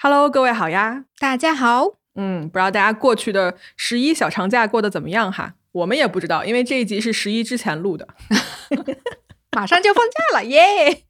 [0.00, 1.06] Hello，各位好呀！
[1.18, 1.96] 大家好。
[2.14, 5.54] 嗯，不知道大家过去的十一小长假过得怎么样哈？
[5.72, 8.06] 我们也不知道，因为这一集是十一之前录的，
[9.56, 11.02] 马上就放假了耶！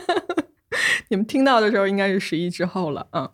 [1.08, 3.06] 你们听到的时候应该是十一之后了。
[3.12, 3.30] 嗯，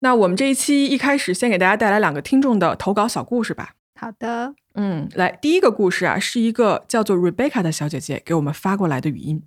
[0.00, 3.76] 那我们这一期一开始先给大家带来两个听众的投稿小故事吧。
[3.98, 4.54] 好的。
[4.74, 9.42] 嗯，来，第一个故事啊，是一个叫做 Rebecca 的小姐姐给我们发过来的语音。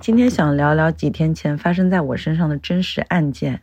[0.00, 3.62] 今天想聊聊几天前发生在我身上的真实案件。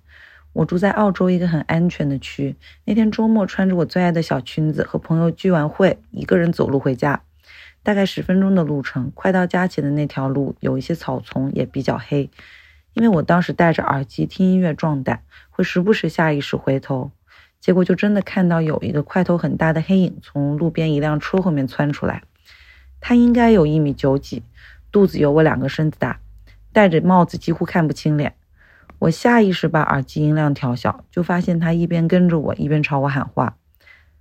[0.52, 2.57] 我住在澳洲一个很安全的区。
[2.84, 7.23] 那天周末，穿着我最爱的小裙子，和朋友聚完会，一个人走路回家，
[7.84, 9.12] 大概十分钟的路程。
[9.16, 12.29] 快到家前的那条路有一些草丛，也比较黑。
[12.93, 17.12] 因为我当时戴着耳机听音乐壮胆，会时不时下意识回头，
[17.62, 22.23] 结果就真的看到有一个块头很大的黑影从路边一辆车后面窜出来。
[22.99, 24.43] 他应该有一米九几，
[24.91, 26.20] 肚子有我两个身子大。
[26.75, 28.35] 戴着帽子几乎看不清脸，
[28.99, 33.55] 我下意识把耳机音量调小，就发现他一边跟着我，一边朝我喊话。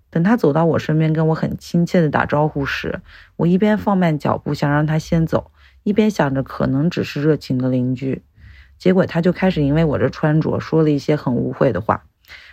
[0.09, 3.01] 等他走到我身边，跟我很亲切的打招呼时，
[3.35, 5.51] 我一边放慢脚步想让他先走，
[5.83, 8.23] 一边想着可能只是热情的邻居。
[8.79, 12.05] 结果他就开始因为我这穿着说了一些很污秽的话，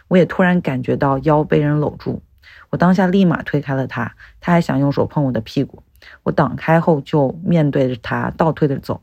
[0.07, 2.23] 我也突然感觉到腰被人搂住，
[2.71, 5.83] 我当下立马推开了他，他还想用手碰我的屁股，
[6.23, 8.99] 我挡开后就面对着他倒退着走。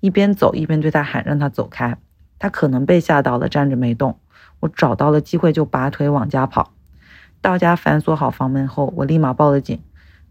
[0.00, 1.96] 一边走一边对他喊，让他走开。
[2.38, 4.18] 他可能被吓到了，站着没动。
[4.60, 6.72] 我找到了机会就拔腿往家跑。
[7.40, 9.78] 到家反锁好房门后，我立马报了警。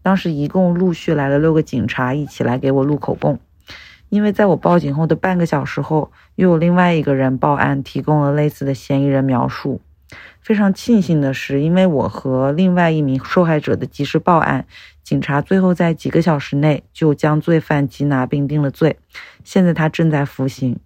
[0.02, 3.38] 当时一共陆续来了六个警察，一起来给我录口供。
[4.08, 9.80] 因为在我报警后的半个小时后，又有另外一个人报案，提供了类似的嫌疑人描述。
[10.40, 14.66] 非常庆幸的是，因为我和另外一名受害者的及时报案。
[15.02, 18.98] 警察最后在几个小时内就将罪犯缉拿并定了罪，
[19.42, 20.78] 现在他正在服刑。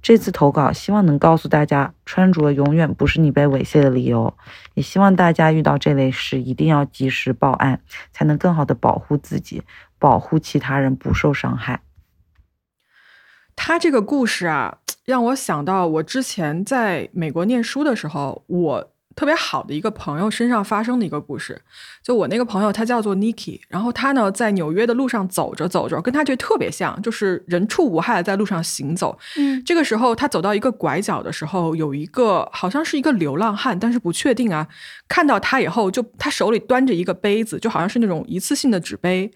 [0.00, 4.36] 这次投稿希望能告诉大家，穿着永远不是你被猥亵的理由，
[4.74, 7.80] 也希望大家遇到这类事一定要及时报案，
[8.10, 9.62] 才能更好的保护自己，
[10.00, 11.82] 保护其他人不受伤害。
[13.54, 18.91] 他这个故事啊，让我想到我之前在美国念书的时候，我。
[19.14, 21.60] 特别好的一个朋友身上发生的一个故事，
[22.02, 29.18] 就我那个朋友，他叫做 Niki，然后他呢在纽约的路上走着走着，跟他这特别像，就是人畜无害的在路上行走。
[29.36, 34.66] 嗯，这个时候他走到一个拐角的时候，有一个好像是一个流浪汉，但是不确定啊。
[35.08, 39.30] 看到他以后，就他手里端着一个杯子，就好像是那种一次性的纸杯，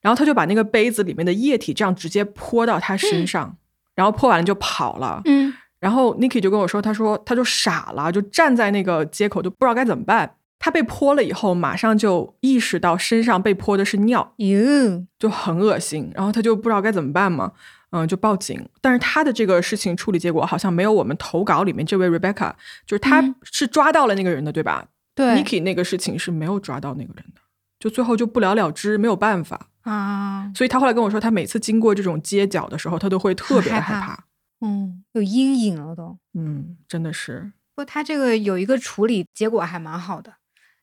[0.00, 3.56] 然后他就把那个杯子里面的液体这样直接泼到他身上，
[3.94, 5.22] 然后泼完了就跑了。
[5.24, 5.43] 嗯。
[5.84, 10.36] 然后 Niki 就跟我说：“他说他就傻了，就站在那个街口，就不知道该怎么办。
[10.58, 16.10] 他被泼了以后，马上就意识到身上被泼的是尿，哟，就很恶心。
[16.14, 17.52] 然后他就不知道该怎么办嘛，
[17.90, 18.66] 嗯，就报警。
[18.80, 22.54] 但是他的这个事情处理结果好像没有我们投稿里面这位 Rebecca，
[22.86, 24.86] 就是他是抓到了那个人的，对吧？
[25.14, 27.42] 对，Niki 那个事情是没有抓到那个人的，
[27.78, 30.50] 就最后就不了了之，没有办法啊。
[30.54, 34.24] 所以他后来跟我说，他每次经过这种街角的时候，他都会特别的害怕。”
[34.64, 36.18] 嗯，有阴影了都。
[36.32, 37.52] 嗯，真的是。
[37.74, 40.34] 不过他这个有一个处理结果还蛮好的，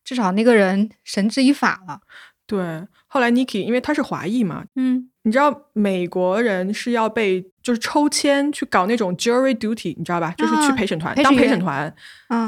[0.04, 2.00] 至少那个人绳之以法了。
[2.46, 5.08] 对，后来 Niki 因为他是华裔嘛，嗯。
[5.24, 10.34] 你知道美国人是要被就是抽签去搞那种 jury duty，你知道吧？
[10.36, 11.92] 就是去陪审团当陪审团。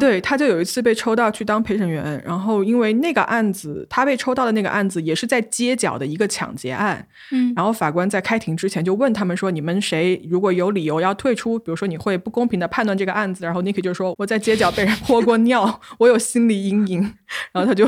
[0.01, 7.07] 对，他就有一次被抽到去当陪审员，然后因为那个案子，他被抽到的那个案子也是在街角的一个抢劫案。
[7.33, 17.01] 嗯，然后法官在开庭之前就问他们说：“你们谁如果有理由要退出，比如说你会不公平的判断这个案子？”然后 Niki 就说：“我在街角被人泼过尿， 我有心理阴影。”
[17.53, 17.87] 然后他就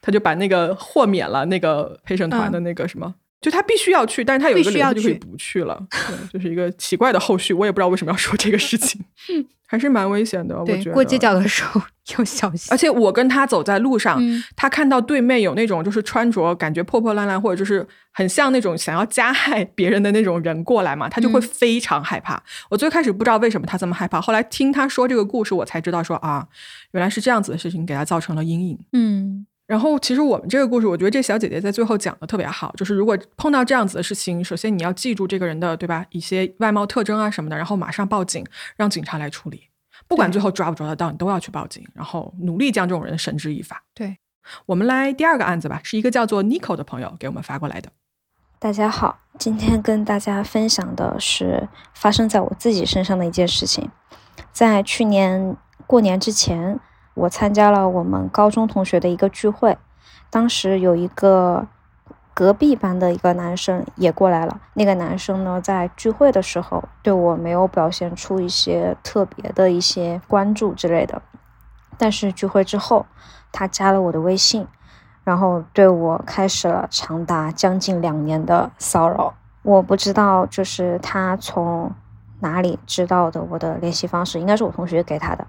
[0.00, 3.12] 他就把那个豁免了那个陪审团的那个什么。
[3.44, 9.04] 就他必须要去，但是他有一个理由就可以不去了，对， 就是一个奇怪的后续，我也不知道为什么要说这个事情，
[9.68, 10.58] 还是蛮危险的。
[10.58, 11.78] 我觉得过街角的时候
[12.16, 12.68] 要小心。
[12.70, 14.18] 而且我跟他走在路上，
[14.56, 22.42] 他看到对面有那种就是穿着感觉破破烂烂，或者就是很像那种想要加害别人的那种人过来嘛，他就会非常害怕。
[22.70, 26.48] 我最开始不知道为什么他这么害怕，后来听他说这个故事，我才知道说啊，
[26.92, 28.78] 原来是这样子的事情给他造成了阴影。
[28.94, 29.46] 嗯。
[29.66, 36.04] 然后，其实我们这个故事，我觉得这小姐姐在最后讲的特别好，就是如果碰到这样子的事情，首先你要记住这个人的，对吧？
[36.10, 38.44] 一些外貌特征啊什么的，然后马上报警，
[38.76, 39.68] 让警察来处理。
[40.06, 43.82] 不管最后抓不抓得到，你都要去报警，然后努力将这种人绳之以法。
[43.94, 44.18] 对，
[44.66, 47.90] 我们来第二个案子吧，是一个叫做 Nico 的朋友给我们发过来的。
[48.58, 53.88] 大家好，今天跟大家分享的是发生在我自己身上的一件事情，
[54.52, 55.56] 在去年
[55.86, 56.78] 过年之前。
[57.14, 59.78] 我参加了我们高中同学的一个聚会，
[60.30, 61.66] 当时有一个
[62.34, 64.60] 隔壁班的一个男生也过来了。
[64.74, 71.22] 那个男生呢，在聚会的时候对我没有表现出一些特别的一些关注之类的，
[71.96, 73.06] 但是聚会之后，
[73.52, 74.66] 他加了我的微信，
[75.22, 79.34] 然后对我开始了长达将近两年的骚扰。
[79.62, 81.92] 我不知道，就是他从
[82.40, 85.46] 哪里知道的我的联系方式，应该是我同学给他的。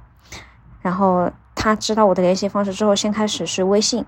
[0.81, 4.05] 然后他知道我的联系方式之后，先开始是微信，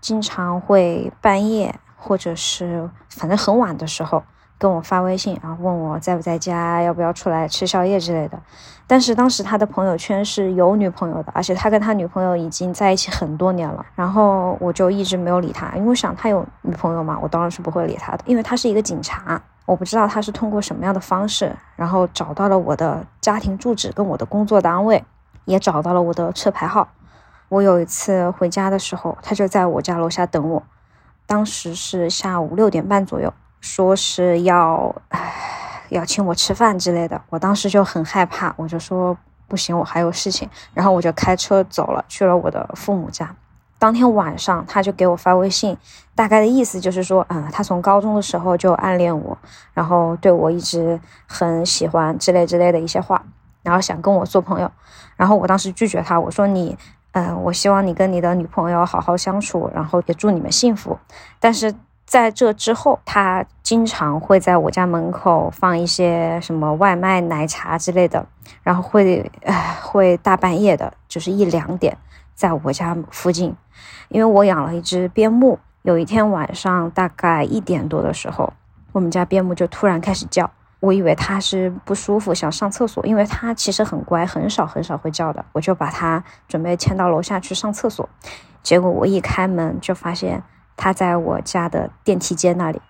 [0.00, 4.24] 经常会半夜或者是反正很晚的时候
[4.58, 8.40] 跟我发微信，然后问我在不在家，要不要出来吃宵夜之类的。
[8.86, 13.86] 但是当时他的朋友圈是有女朋友的，而且他跟他女朋友已经在一起很多年了。
[13.94, 18.24] 然后我就一直没有理他，因为我想他有女朋友嘛，我当然是不会理他的。
[18.26, 25.04] 因为他是一个警察，我不知道他是通过什么样的方式，然后找到了我的家庭住址跟我的工作单位，
[25.50, 26.88] 也找到了我的车牌号。
[27.48, 30.62] 我有一次回家的时候，他就在我家楼下等我，
[31.26, 35.34] 当时是下午六点半左右，说是要唉。
[35.90, 39.18] 要请我吃饭之类的，我当时就很害怕，我就说
[39.48, 43.34] 不行，我还有事情，然后我就开车走了，去了我的父母家。
[43.76, 45.76] 当天晚上，他就给我发微信，
[46.14, 49.36] 大概的意思就是说，啊，他从高中的时候就暗恋我，
[49.74, 53.24] 然后对我一直很喜欢之类之类的一些话，
[53.64, 54.70] 然后想跟我做朋友。
[55.20, 56.74] 然后我当时拒绝他，我说你，
[57.12, 60.98] 嗯，我希望你跟你的女朋友好好相处，然后也祝你们幸福。
[61.38, 61.74] 但是。
[62.10, 68.26] 在这之后，他经常会在我家门口放一些什么外卖、奶茶之类的，
[68.64, 71.96] 然后会，呃，会大半夜的，就是一两点，
[72.34, 73.54] 在我家附近。
[74.08, 78.52] 因为我养了一只边牧，有一天晚上大概一点多的时候，
[78.90, 80.50] 我们家边牧就突然开始叫，
[80.80, 88.08] 我以为它是不舒服想上厕所，因为它其实很乖，很少很少会叫的，我就把它准备牵到楼下去上厕所，
[88.62, 90.42] 结果我一开门就发现。
[90.82, 92.80] 他在我家的电梯间那里，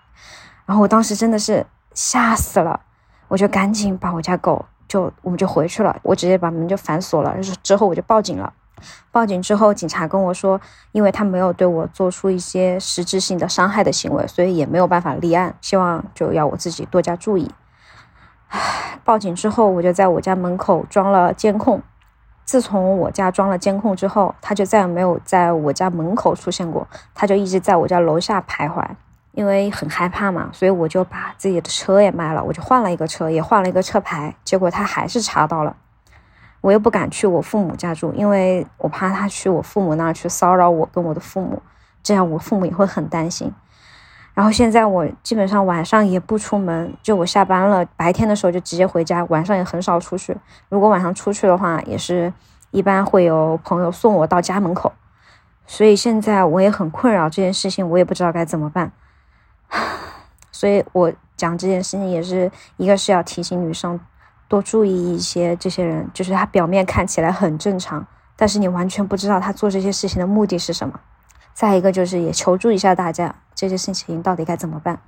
[0.65, 2.79] 然后我当时真的是吓死了，
[3.27, 7.35] 我就赶紧把我家狗就我们就回去了，我直接把门就反锁了。
[7.61, 8.53] 之后我就报警了，
[9.11, 10.61] 报警之后警察跟我说，
[10.93, 17.51] 因为他没有对我做出一些实质性的伤害的行为，所以也没有办法立案，希望就要我自己多加注意。
[18.51, 21.81] 唉， 报警之后我就在我家门口装了监控。
[22.43, 28.85] 自从我家装了监控之后，他就再也没有在我家门口出现过，他就一直在我家楼下徘徊。
[29.31, 34.35] 因为很害怕嘛，所以我就把自己的车也卖了，我就换了一个车，也换了一个车牌。
[34.43, 35.73] 结果他还是查到了，
[36.59, 41.61] 我又不敢去我父母家住，因为我怕他去我父母那去骚扰我跟我的父母，
[42.03, 43.53] 这样我父母也会很担心。
[44.33, 50.35] 然后现在我基本上晚上也不出门，就我下班了，白天的时候就直接回家，晚上也很少出去。
[50.69, 52.33] 如果晚上出去的话，也是
[52.71, 54.93] 一般会有朋友送我到家门口。
[55.67, 58.91] 所以现在我也很困扰这件事情，我也不知道该怎么办。
[60.51, 63.99] 所以我讲这件事情也是一个是要提醒女生
[64.47, 68.05] 多注意一些这些人，就是他表面看起来很正常，
[68.35, 70.99] 但是你完全不知道他做这些事情的目的是什么。
[71.53, 74.99] 再一个就是也求助一下大家，这些事情到底该怎么办？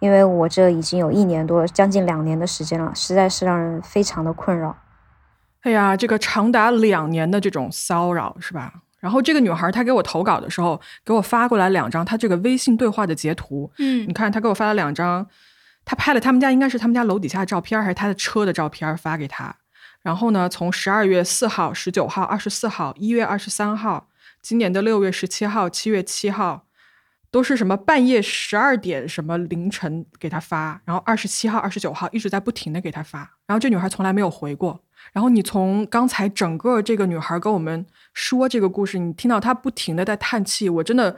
[0.00, 4.76] 因为我这已经有一年多，将近两年的时间了，实在是让人非常的困扰。
[5.60, 8.72] 哎呀，这个长达两年的这种骚扰是吧？
[8.98, 13.70] 然后这个女孩她给我投稿的时候，给我发过来两张她这个微信对话的截图。
[13.78, 15.24] 嗯，你看她给我发了两张，
[15.84, 19.54] 她拍了他们家应该是他们家楼底下的照片，还是她的车的照片发给她。
[20.02, 24.08] 然后呢，从十二月四号、十九号、二十四号、一月二十三号。
[24.42, 26.66] 今年的六月十七号、七月七号，
[27.30, 34.82] 都是什么半夜十二点、什么凌晨给他发，然后二十七号、二十九号一直在不停的给他发，然后这女孩从来没有回过。
[35.12, 41.16] 然后你从刚才整个这个女孩跟我们说这个故事，你听到她不停的在叹气，我真的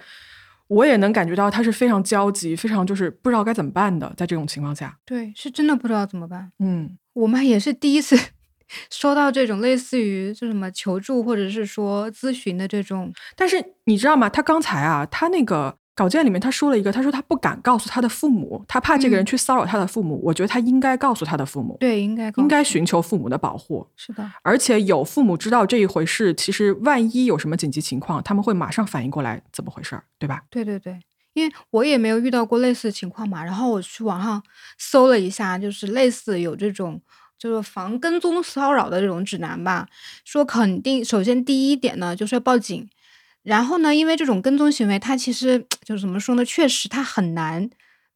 [0.68, 6.52] 我也能感觉到她是非常焦急，非常就是不知道该怎么办的，在这种情况下，对，是真的不知道怎么办。
[6.58, 8.16] 嗯，我们也是第一次。
[8.90, 14.28] 收到这种类似于就什么求助或者是说咨询的这种，但是你知道吗？
[14.28, 20.20] 他刚才啊，他那个稿件里面他说了一个，他说他不敢告诉他的父母，他怕这个人去骚扰他的父母。
[20.24, 23.86] 我觉得他应该告诉他的父母，对，应该应该寻求父母的保护。
[23.96, 30.42] 是的，而且有父母知道这一回事，其实万一有什么紧急情况，他们会马上反应过来怎么回事儿，对吧？
[30.50, 30.98] 对对对，
[31.34, 34.42] 因为我也没有遇到过类似的情况嘛，然后我去网上
[34.78, 37.00] 搜了一下，就是类似有这种。
[37.44, 39.86] 就是防跟踪骚扰的这种指南吧，
[40.24, 42.88] 说肯定首先第一点呢就是要报警，
[43.42, 47.68] 然后呢，因为这种跟踪行为，它其实就是怎么说呢，确实它很难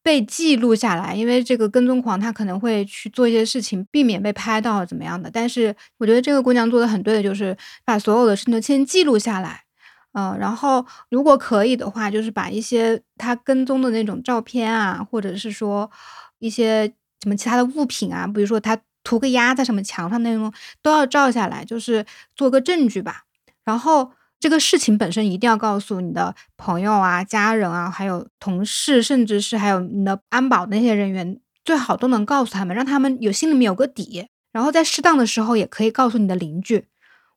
[0.02, 5.30] 被记录下来，因为这个跟踪狂他可能会去做一些事情，避免被拍到怎么样的。
[5.30, 7.54] 但是我觉得这个姑娘做的很对的，就是
[7.85, 9.64] 把所有的事情都先记录下来。
[10.12, 15.90] 嗯、然后如果可以的话，就是把一些他跟踪的那种照片啊，或者是说
[16.38, 16.90] 一些
[17.23, 18.76] 什么其他的物品啊，比如说他
[19.08, 22.04] 涂个鸦在什么墙上那种，都要照下来，就是
[22.36, 23.22] 做个证据吧。
[23.64, 34.26] 然后这个事情本身一定要告诉你的朋友啊、家人啊，还有同事，甚至是还有你的安保那些人员，最好都能告诉他们，让他们有心里面有个底。
[34.52, 36.84] 然后在适当的时候，也可以告诉你的邻居。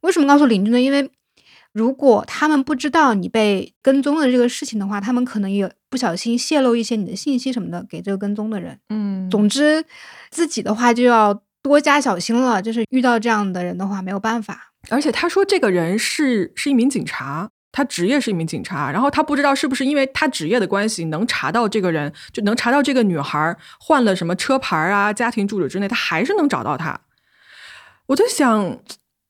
[0.01, 0.81] 为什么告诉邻居呢？
[0.81, 1.09] 因为
[1.71, 8.77] 如果他们不知道你被跟踪的这个事情的话，他们可能也不小心泄露一些你的信息什么的给这个跟踪的人。
[8.89, 9.85] 嗯总之，
[10.29, 12.61] 自己的话就要多加小心了。
[12.61, 14.71] 就是遇到这样的人的话，没有办法。
[14.89, 26.99] 而且他说这个人是是一名警察，他职业是一名警察，然后他不知道是不是因为他职业的关系能查到这个人，就能查到这个女孩换了什么车牌啊、家庭住址之类，他还是能找到她。
[28.07, 28.79] 我在想。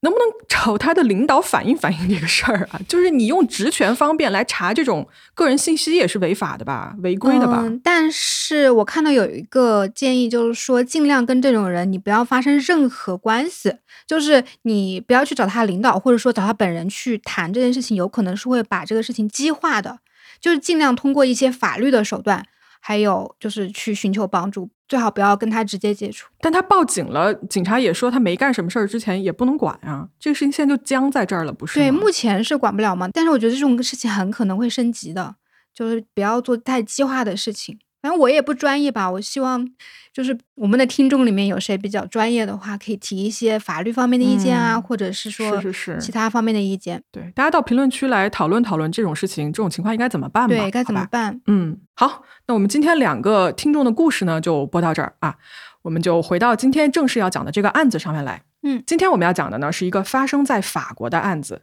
[0.02, 2.80] 能不能找他的领导反映反映这个事儿啊？
[2.88, 7.62] 就是你用职权方便来查这种个人信息也是违法的吧，违规的吧？
[7.64, 13.74] 嗯，但是我看到有一个建议，就是说尽量跟这种人你不要发生任何关系，
[14.08, 20.00] 就是你不要去找他领导，或者说找他本人去谈这件事情，有可能是会把这个事情激化的。
[20.40, 22.44] 就是尽量通过一些法律的手段，
[22.80, 26.28] 还有就是去寻求帮助，最好不要跟他直接接触。
[26.42, 30.06] 但他报警了，警察也说他没干什么事儿，之前也不能管啊。
[30.20, 31.80] 这个事情现在就僵在这儿了，不是？
[31.80, 35.34] 对，目前是管不了嘛，但是我觉得这种事情很可能会升级的，
[35.74, 37.80] 就是不要做太激化的事情。
[38.02, 39.68] 反正我也不专业吧，我希望
[40.12, 47.02] 就是我们的听众里面有谁比较专业的话，可以提一些法律方面的意见啊，嗯或者是说是是是其他方面的意见。
[47.12, 50.56] 对，大家到评论区来讨论讨论这种事情，这种情况应该怎么办吧？
[50.56, 51.06] 对，该怎么？
[51.12, 51.40] 办？
[51.46, 55.36] 嗯，好，那我们今天两个听众的故事呢，就播到这儿啊，
[55.84, 58.42] 我们就回到今天正式要讲的这个案子上面来。
[58.64, 61.62] 嗯今天我们要讲的呢，是一个发生在法国的案子。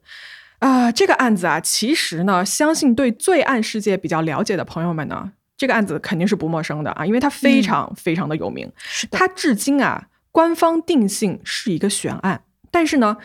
[0.60, 8.72] 啊、这个案子啊，其实呢，相信对罪案世界比较了解的朋友们呢，这个案子肯定是不陌生的啊，因为它非常非常的有名。
[8.78, 13.16] 是，它至今啊，官方定性是一个悬案，但是呢，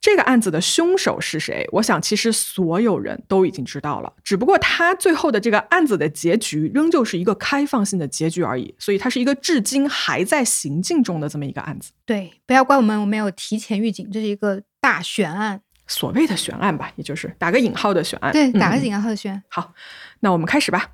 [0.00, 1.68] 这个案子的凶手是谁？
[1.72, 11.90] 我想其实所有人都已经知道了，只不过他最后的这个案子的结局仍旧是一个开放性的结局而已，所以它是一个至今还在行进中的这么一个案子。
[12.06, 15.60] 对，不要怪我们，我没有提前预警，这是一个大悬案。
[15.86, 18.32] 所谓的悬案吧，也就是打个引号的悬案。
[18.32, 19.42] 对，打个嗯引号的悬。
[19.48, 19.74] 好，
[20.20, 20.88] 那我们开始吧。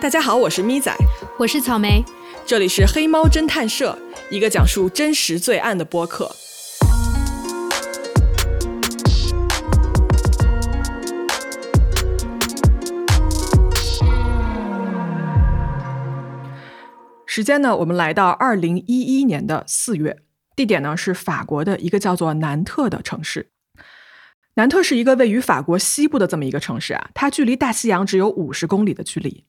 [0.00, 0.94] 大家好，我是咪仔，
[1.36, 2.04] 我是草莓，
[2.46, 3.98] 这里是黑猫侦探社，
[4.30, 6.30] 一个讲述真实罪案的播客。
[17.26, 20.18] 时间呢，我们来到二零一一年的四月，
[20.54, 23.50] 地点呢是法国的一个叫做南特的城市。
[24.54, 29.44] 南特是一个位于法国西部的这么一个城市啊，它距离大西洋只有五十公里的距离。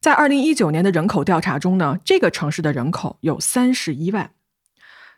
[0.00, 4.30] 在二零一九年的人口调查中呢，这个城市的人口有三十一万，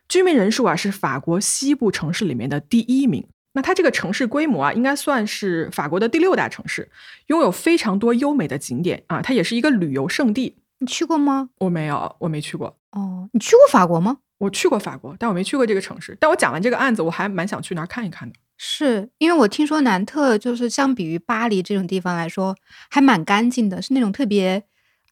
[0.07, 3.27] 居民人数啊是法国西部城市里面的第一名。
[3.53, 6.91] 那它这个城市规模啊，应该算是法国的第六大城市，
[7.27, 10.57] 拥有非常多优美的景点啊，它也是一个旅游胜地。
[10.79, 11.49] 你去过吗？
[11.57, 12.77] 我没有，我没去过。
[12.91, 14.19] 哦，你去过法国吗？
[14.37, 16.15] 我去过法国，但我没去过这个城市。
[16.19, 18.35] 但我讲完这个案子，我还蛮想去那儿看一看的。
[18.61, 22.53] 是因为我听说南特就是相比于巴黎这种地方来说，
[22.89, 24.61] 还蛮干净的，是那种特别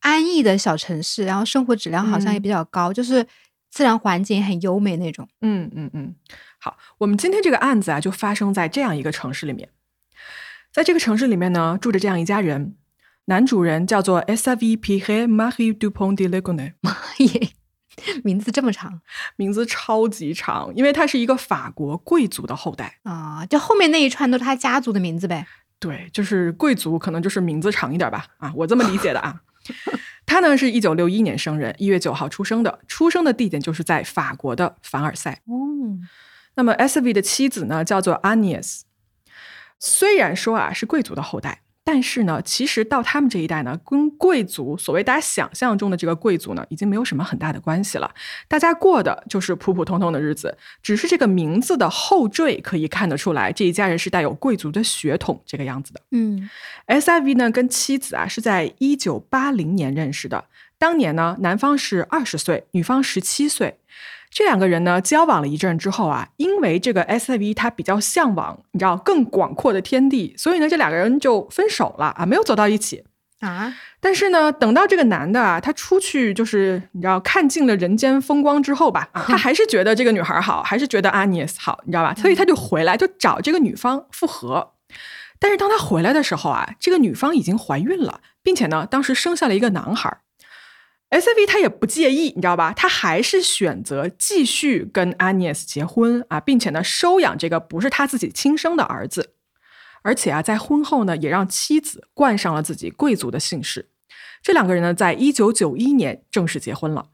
[0.01, 3.25] 安逸的小城市，然后生活质量好像也嗯比较高，就是
[3.72, 5.25] 自然环境很优美那种。
[5.39, 6.13] 嗯嗯嗯，
[6.60, 9.70] 好，我们今天这个案子啊，就发生在这样一个城市里面。
[10.74, 12.75] 在这个城市里面呢，住着这样一家人，
[13.25, 16.74] 男主人叫做 S V Pierre Marie Dupont de Ligonnès，
[17.20, 17.50] 耶，
[18.24, 19.02] 名字这么长
[19.36, 23.00] 名字超级长，因为他是一个法国贵族的后代。
[23.04, 25.48] 啊、就后面那一串都是他家族的名字呗。
[25.80, 28.26] 对，就是贵族，可能就是名字长一点吧。
[28.38, 29.42] 啊，我这么理解的啊。
[30.26, 35.42] 他呢是一九六一年生人，一月九号出生的，出生的地点就是在法国的凡尔赛。
[35.46, 36.00] 哦，
[36.56, 38.82] 那么 S V 的妻子呢，叫做 Agnes。
[39.80, 48.13] 虽然说啊是贵族的后代，但是呢，其实到他们这一代呢，跟贵族所谓大家想象中的这个贵族呢，已经没有什么很大的关系了。
[48.50, 56.01] 大家过的就是普普通通的日子，只是这个名字的后缀可以看得出来，这一家人是带有贵族的血统这个样子的。
[56.12, 56.50] 嗯
[56.88, 60.44] S I V 呢跟妻子啊是在一九八零年认识的，
[60.77, 63.79] 当年呢男方是二十岁，女方十七岁。
[64.38, 73.03] 这两个人呢交往了一阵之后啊，因为这个 S I V 他比较向往你知道更广阔的天地，所以呢这两个人就分手了啊，没有走到一起。
[73.39, 82.13] 啊，但是呢，等到这个男的啊，他出去就是你知道看尽了人间风光之后吧，啊 他还是觉得这个女孩好，还是觉得阿尼斯好，你知道吧？
[82.13, 84.74] 所以他就回来就找这个女方复合。
[85.39, 90.15] 但是当他回来的时候啊，这个女方已经怀孕了，并且呢，当时生下了一个男孩。
[91.10, 92.74] S V 他也不介意，你知道吧？
[92.74, 99.34] 他还是选择继续跟 Agnes 结婚啊，并且呢，收养这个不是他自己亲生的儿子。
[100.04, 103.90] 而且啊，在婚后呢，也让妻子冠上了自己贵族的姓氏。
[104.42, 107.10] 这两个人呢，在一九九一年正式结婚了。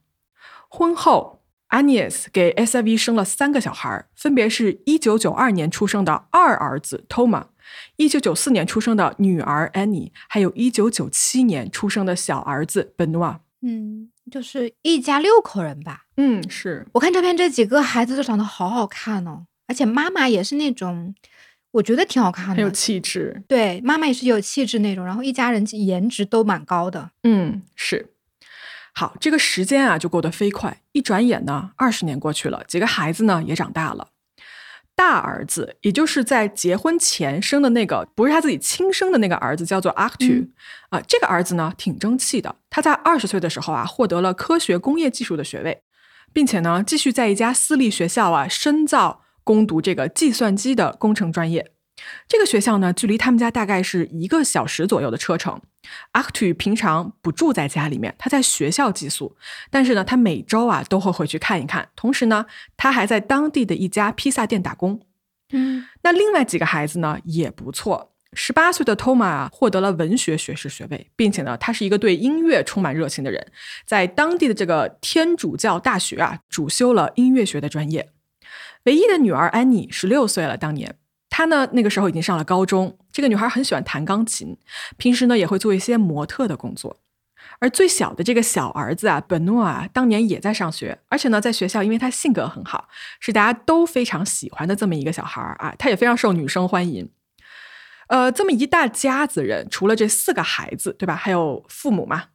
[0.67, 7.45] 婚后，Agnes 给 S I V 生了三个小孩，分别是一九九二年出生的二儿子 Toma，
[7.97, 13.37] 一九九四年出生的女儿 Annie，还有一九九七年出生的小儿子 Benoit。
[13.65, 16.05] 嗯，就是一家六口人吧。
[16.17, 21.15] 嗯，是我看照片，这几个孩子都长得好好看哦，而且妈妈也是那种，
[21.71, 22.69] 我觉得挺好看的很有。
[22.69, 23.41] 气质。
[23.47, 27.11] 对，妈妈也是有气质那种，然后一家人颜值都蛮高的。
[27.23, 28.09] 嗯，是。
[28.93, 34.09] 好，这个时间啊就过得飞快，一转眼呢，二十年过去了，几个孩子呢也长大了。
[34.95, 40.49] 大儿子，也就是在结婚前生的那个，不是他自己亲生的那个儿子，叫做 Artu
[40.89, 45.81] 啊、这个儿子呢挺争气的，他在二十岁的时候啊获得了科学工业技术的学位，
[46.31, 51.71] 并且呢继续在一家私立学校啊深造攻读这个计算机的工程专业。
[52.27, 55.61] 这个学校呢，距离他们家大概是一个小时左右的车程。
[56.13, 59.35] 阿克图平常不住在家里面，他在学校寄宿，
[59.69, 61.89] 但是呢，他每周啊都会回去看一看。
[61.95, 62.45] 同时呢，
[62.75, 65.01] 他还在当地的一家披萨店打工。
[65.51, 68.11] 嗯那另外几个孩子呢也不错。
[68.35, 73.51] 十八岁的 Toma 啊，获得了文学学士学位，并且呢，他是一个对音乐充满热情的人，
[73.85, 78.09] 在当地的这个天主教大学啊，主修了音乐学的专业。
[78.85, 80.95] 唯一的女儿安妮十六岁了，当年
[81.35, 82.95] 她呢那个时候已经上了高中。
[83.11, 84.55] 这个女孩很喜欢弹钢琴，
[84.97, 86.97] 平时呢也会做一些模特的工作。
[87.57, 92.87] 而最小的这个小儿子啊，本诺啊，当年也在上学，而且呢，在学校，因为他性格很好，
[93.19, 97.09] 是大家都非常喜欢的这么一个小孩儿啊，他也非常受女生欢迎。
[98.09, 101.15] 呃，这么一大家子人，除了这四个孩子，对吧？
[101.15, 102.25] 还有父母嘛，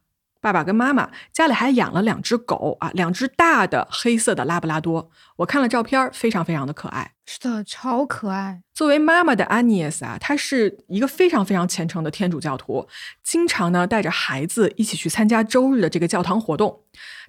[0.41, 5.09] 爸爸跟妈妈，家里还养了两只狗啊，两只大的黑色的拉布拉多。
[5.37, 7.13] 我看了照片，非常非常的可爱。
[7.31, 8.63] 是的，超可爱。
[8.73, 12.87] 作为妈妈的安妮斯啊，她是一个非常非常虔诚的天主教徒，
[13.23, 16.81] 经常呢带着孩子一起去参加周日的这个教堂活动。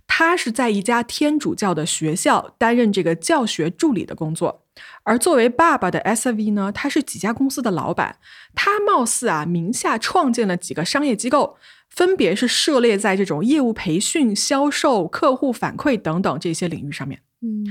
[0.07, 4.65] 她是在一家天主教的学校担任这个教学助理的工作，
[5.03, 8.17] 而作为爸爸的 S V 呢，他是几家公司的老板，
[8.55, 11.59] 他貌似啊名下创建了几个商业机构，
[11.91, 17.21] 分别是涉猎在这种业务培训、销售、客户反馈等等这些领域上面。
[17.43, 17.67] 嗯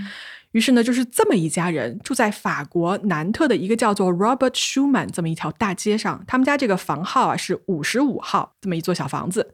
[0.51, 6.23] 于是呢，就是这么一家人住在法国南特的一个叫做 Robert Schumann 这么一条大街上。
[6.27, 9.53] 他们家这个房号啊是五十五号，这么一座小房子。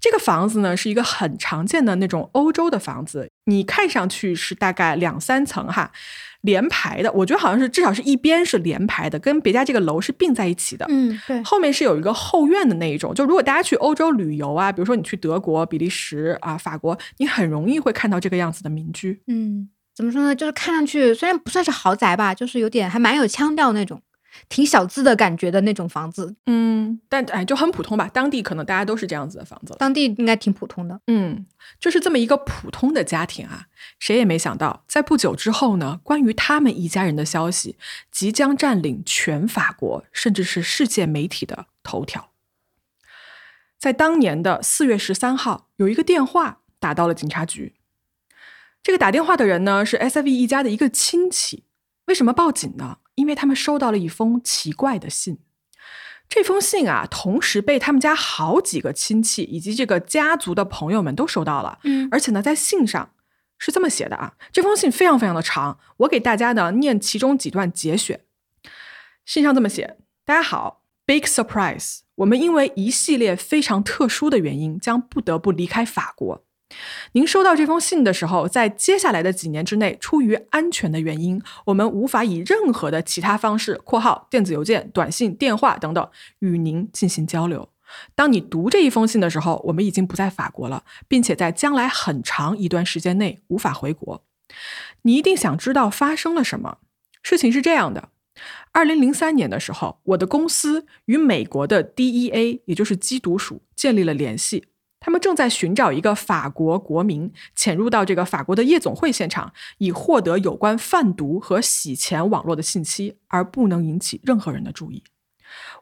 [0.00, 5.92] 这个房子呢是一个很常见的那种欧洲的房子，你看上去是大概两三层哈，
[6.40, 7.12] 连排的。
[7.12, 10.84] 我觉得好像是至少是一边是连排的，跟别家这个楼是并在一起的。
[10.88, 19.22] 嗯，对，后面是有一个后院的那一种，就如果大家去欧洲旅游啊，比如说你去德国、比利时啊、法国，你很容易会看到这个样子的民居。
[19.28, 20.34] 嗯，怎么说呢？
[20.34, 24.00] 就是看上去虽然不算是豪宅吧，就是有点还蛮有腔调那种，
[24.48, 26.34] 挺小资的感觉的那种房子。
[26.46, 28.08] 嗯，但哎，就很普通吧。
[28.12, 29.76] 当地可能大家都是这样子的房子了。
[29.78, 30.98] 当地应该挺普通的。
[31.08, 31.44] 嗯，
[31.78, 33.66] 就是这么一个普通的家庭啊，
[33.98, 37.76] 谁也没想到，在不久之后呢，关于他们一家人的消息
[38.10, 42.30] 即将占领全法国，甚至是世界媒体的头条。
[43.78, 47.74] 在当年的四月十三号，有一个电话打到了警察局。
[48.82, 51.64] 这个打电话的人呢，是 S V 一家的一个亲戚。
[52.06, 52.98] 为什么报警呢？
[53.14, 55.38] 因为他们收到了一封奇怪的信。
[56.28, 61.78] 这封信啊，同时被他们家好几个亲戚以及这个家族的朋友们都收到了。
[61.84, 63.12] 嗯而且呢，在信上
[63.58, 68.24] 是这么写的啊，这封信非常非常的长，我给大家呢念其中几段节选。
[69.24, 76.44] 信上这么写：大家好，Big surprise，我们因为一系列非常特殊的原因，将不得不离开法国。
[77.12, 86.08] 您收到这封信的时候，在接下来的几年之内，出于安全的原因，我们无法以任何的其他方式（括号电子邮件、短信、电话等等）
[86.40, 87.68] 与您进行交流。
[88.14, 94.24] 当你读这一封信的时候，我们已经不在法国了，并且在将来很长一段时间内无法回国。
[95.02, 96.78] 你一定想知道发生了什么。
[97.22, 98.08] 事情是这样的：
[98.72, 104.64] 二零零三年的时候，我的公司与美国的 DEA，也就是缉毒署建立了联系。
[105.04, 115.02] 他们正在寻找一个法国国民潜入到这个法国的夜总会现场，以获得有关贩毒和洗钱网络的信息，而不能引起任何人的注意。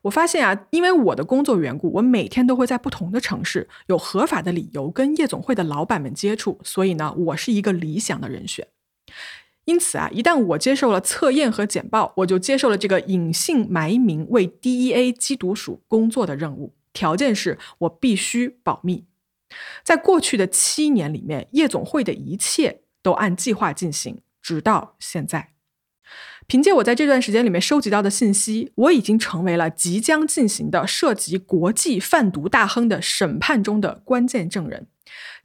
[0.03, 8.67] 我发现啊，因为我的工作缘故，我每天都会在不同的城市，有合法的理由跟夜总会的老板们接触，所以呢，我是一个理想的人选。
[9.67, 19.05] 因此啊，一旦我接受了测验和简报，我就接受了这个隐姓埋名为 DEA 缉毒署工作的任务，条件是我必须保密。
[19.83, 25.51] 在过去的七年里面，夜总会的一切都按计划进行，直到现在。
[26.47, 34.89] 凭借我在这段时间里面收集到的信息，我已经成为了即将进行的涉及国际贩毒大亨的审判中的关键证人。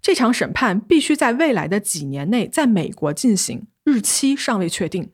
[0.01, 5.11] 这场审判必须在未来的几年内在美国进行，日期尚未确定。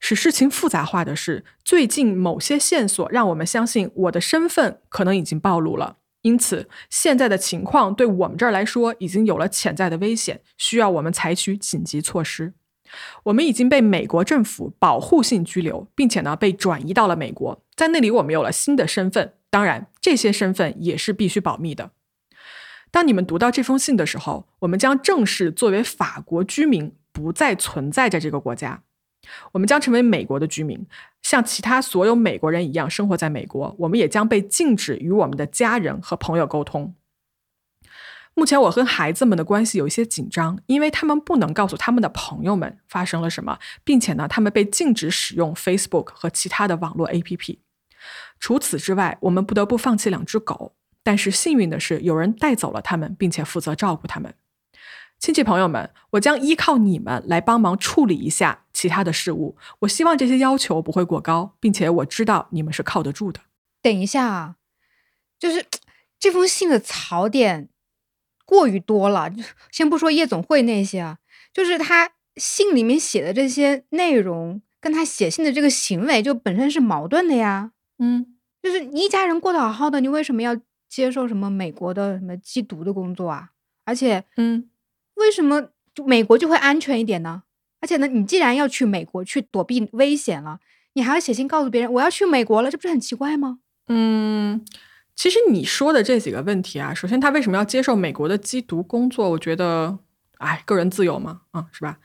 [0.00, 12.54] 使事情复杂化的是，最近某些线索让我们相信我的身份可能已经暴露了，因此现在的情况对我们这儿来说已经有了潜在的危险，需要我们采取紧急措施。
[13.24, 19.34] 我们已经被美国政府保护性拘留，并且呢被转移到了美国，在那里我们有了新的身份。
[19.48, 21.92] 当然，这些身份也是必须保密的。
[22.90, 28.82] 当你们读到这封信的时候，我们将正式作为法国居民，不再存在在这个国家。
[29.52, 30.86] 我们将成为美国的居民，
[31.22, 33.74] 像其他所有美国人一样生活在美国。
[33.80, 36.94] 我们也将被禁止与我们的家人和朋友沟通。
[38.34, 47.58] 目前我和孩子们的关系有一些紧张，因为他们不能告诉他们的朋友们发生了什么，并且呢，他们被禁止使用 Facebook 和其他的网络 APP。
[48.38, 54.32] 除此之外，我们不得不放弃两只狗，但是幸运的是，有人带走了他们，并且负责照顾他们。
[55.20, 59.54] 亲戚朋友们，我将依靠你们来帮忙处理一下其他的事物。
[59.80, 63.40] 我希望这些要求不会过高，并且我知道你们是靠得住的。
[63.82, 64.56] 等一下啊，
[65.38, 65.66] 就是
[66.18, 67.68] 这封信的槽点。
[68.46, 69.30] 过于多了，
[69.70, 71.18] 先不说夜总会那些啊，
[71.52, 77.70] 就是他信里面写的这些内容，跟他写信的这个行为就本身是矛盾的呀。
[77.98, 80.56] 嗯，就是你一家人过得好好的，你为什么要
[80.88, 83.50] 接受什么美国的什么缉毒的工作啊？
[83.84, 84.68] 而且，嗯，
[85.14, 87.42] 为什么就美国就会安全一点呢？
[87.80, 90.60] 而且呢，你既然要去美国去躲避危险了，
[90.94, 93.58] 你还要写信告诉别人我要去美国了，这不是很奇怪吗？
[93.88, 94.64] 嗯。
[95.16, 99.28] 其实你说的这几个问题啊，首先他为什么要接受美国的缉毒工作？
[99.28, 99.98] 我觉得，
[100.38, 101.98] 哎，个人自由嘛，啊，是吧？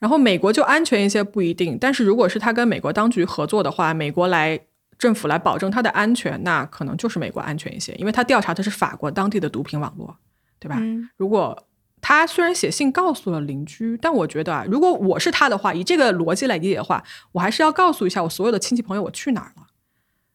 [0.00, 4.58] 然后美国就安全一些不一定，但是如果是他跟美国当局合作的话，美国来
[4.98, 10.16] 政府来保证他的安全，那可能就是美国安全一些，因为他调查的是法国当地的毒品网络，
[10.58, 10.80] 对吧？
[11.16, 11.56] 如果
[12.00, 19.66] 他虽然写信告诉了邻居，但我觉得啊，如果我是他的话，以这个逻辑来理解的话，我还是要告诉一下我所有的亲戚朋友我去哪儿了。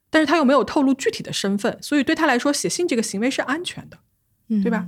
[0.10, 3.97] 但是他又没有透露具体的身份，所以对他来说，写信这个行为是安全的，
[4.62, 4.88] 对吧？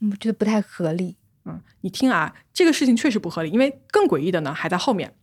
[0.00, 1.16] 我觉得不太合理。
[1.46, 5.14] 嗯，你听啊，这个事情确实不合理，因为更诡异的呢还在后面。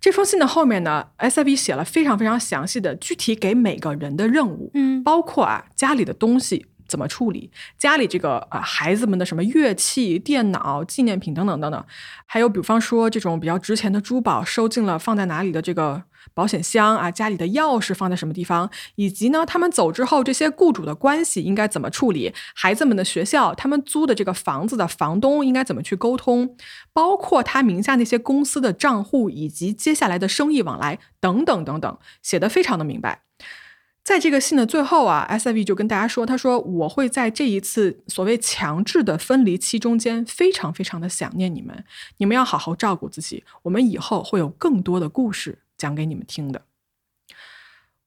[0.00, 11.84] 这封信的后面呢，S I B 写了非常非常详细的具体给每个人的任务，嗯，包括啊家里的东西怎么处理，家里这个啊孩子们的什么乐器、电脑、纪念品等等等等，
[12.26, 16.04] 还有比方说这种比较值钱的珠宝收进了放在哪里的这个。
[16.32, 22.32] 保险箱啊，家里的钥匙放在什么地方，以及呢，他们走之后，这些雇主的关系应该怎么处理？
[22.54, 26.56] 孩子们的学校，他们租的这个房子的房东应该怎么去沟通？
[26.94, 33.20] 包括他名下那些公司的账户，以及接下来的生意往来等等等等，写的非常的明白。
[34.04, 41.84] 在这个信的最后啊，S I V 就跟大家说，他说我会在这一次所谓强制的分离期中间，非常非常的想念你们，
[42.18, 45.58] 你们要好好照顾自己，我们以后会有更多的故事。
[45.76, 46.62] 讲给你们听的，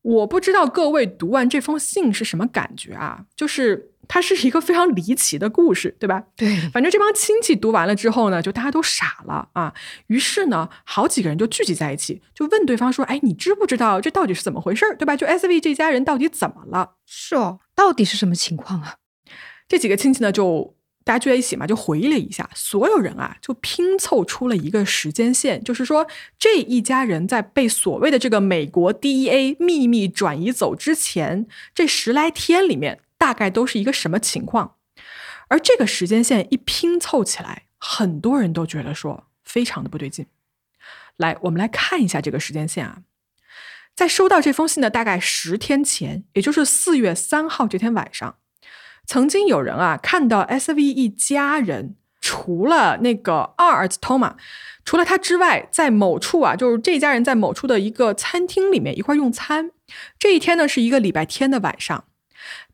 [0.01, 3.25] 我不知道各位读完这封信是什么感觉啊？
[3.35, 6.23] 就是它是一个非常离奇的故事，对吧？
[6.35, 9.73] 对，反正这帮亲戚读完了之后呢，就大家都傻了啊。
[10.07, 14.95] 于是呢，好几个人就聚集在一起，就问对方说：“哎，你知不知道这到底是怎么回事儿？
[14.95, 15.15] 对吧？
[15.15, 16.95] 就 S V 这家人到底怎么了？
[17.05, 18.95] 是哦，到底是什么情况啊？”
[19.67, 20.75] 这几个亲戚呢，就。
[21.03, 26.05] 大家聚在一起嘛，就回忆了一下，所有人啊，就拼凑出了一个时间线，就是说
[26.37, 34.75] 这一家人在被所谓的这个美国 DEA 秘密转移走之前，这十来天里面大概都是一个什么情况？
[35.49, 40.25] 而这个时间线一拼凑起来，很多人都觉得说非常的不对劲。
[41.15, 42.99] 来，我们来看一下这个时间线啊，
[43.95, 48.35] 在收到这封信的大概十天前，也就是四月三号这天晚上。
[49.05, 54.35] 曾经有人啊看到 S V 一家人，除了那个阿尔兹托马，
[54.83, 59.71] 除了他之外，在某处啊，就是这家人在某处的一个餐厅里面一块用餐。
[60.19, 62.03] 这一天呢是一个礼拜天的晚上。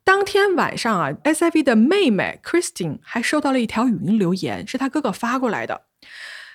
[0.04, 5.84] 当天晚上啊，S I V 的妹妹 Christine 还收到了一条语音留言，是他哥哥发过来的。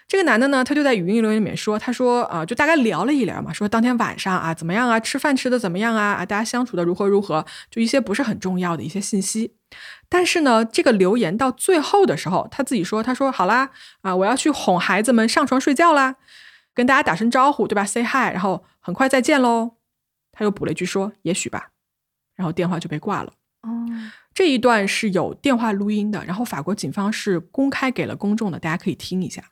[0.06, 9.54] 这个男的呢，他就在语音留言里面说，他说啊、就大概聊了一聊嘛，说当天晚上啊怎么样啊，吃饭吃的怎么样啊，啊大家相处的如何如何，就一些不是很重要的一些信息。
[10.08, 16.16] 但是呢，这个留言到最后的时候，他自己说，他说好啦，啊我要去哄孩子们上床睡觉啦，
[16.74, 19.72] 跟大家打声招呼，对吧？say hi，然后很快再见喽。
[20.32, 21.70] 他又补了一句说也许吧，
[22.34, 23.32] 然后电话就被挂了。
[24.38, 29.42] 这一段是有电话录音的，然后法国警方是公开给了公众的，大家可以听一下。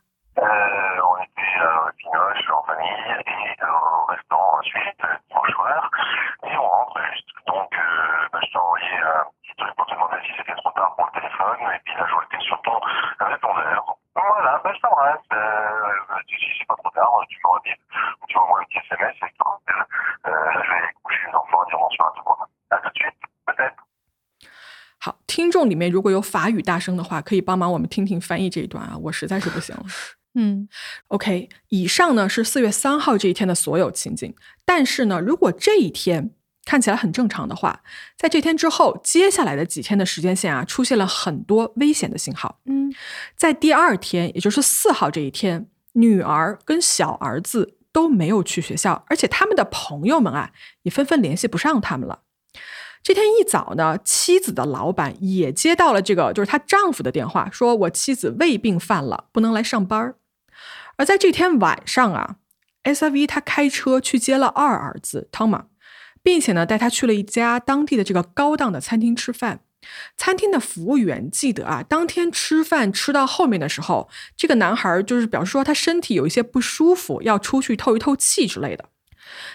[25.07, 29.85] 好，听众里面如果有法语大声的话，可以帮忙我们听听翻译这一段啊，我实在是不行了。
[30.35, 30.67] 嗯
[31.07, 36.31] OK，以上呢是四月三号这一天的所有情景，但是呢，如果这一天
[36.65, 37.81] 看起来很正常的话，
[38.17, 42.59] 在这天之后，接下来的几天的时间线啊，出现了很多危险的信号。
[42.65, 42.93] 嗯
[43.37, 52.23] 在第二天，也就是四号这一天，女儿跟小儿子都没有去学校，而且他们的朋友们啊，也纷纷联系不上他们了。
[53.07, 60.15] 这天一早呢，妻子的老板也接到了这个就是她丈夫的电话，说我妻子胃病犯了，不能来上班儿。
[60.97, 62.35] 而在这天晚上啊
[62.83, 65.67] ，S R V 他开车去接了二儿子汤马，
[66.21, 69.61] 并且呢带他去了一家当地的这个高档的餐厅吃饭。
[70.17, 78.89] 餐厅的服务员记得啊，当天吃饭吃到后面的时候，这个男孩就是表示说他身体有一些不舒服，要出去透一透气之类的。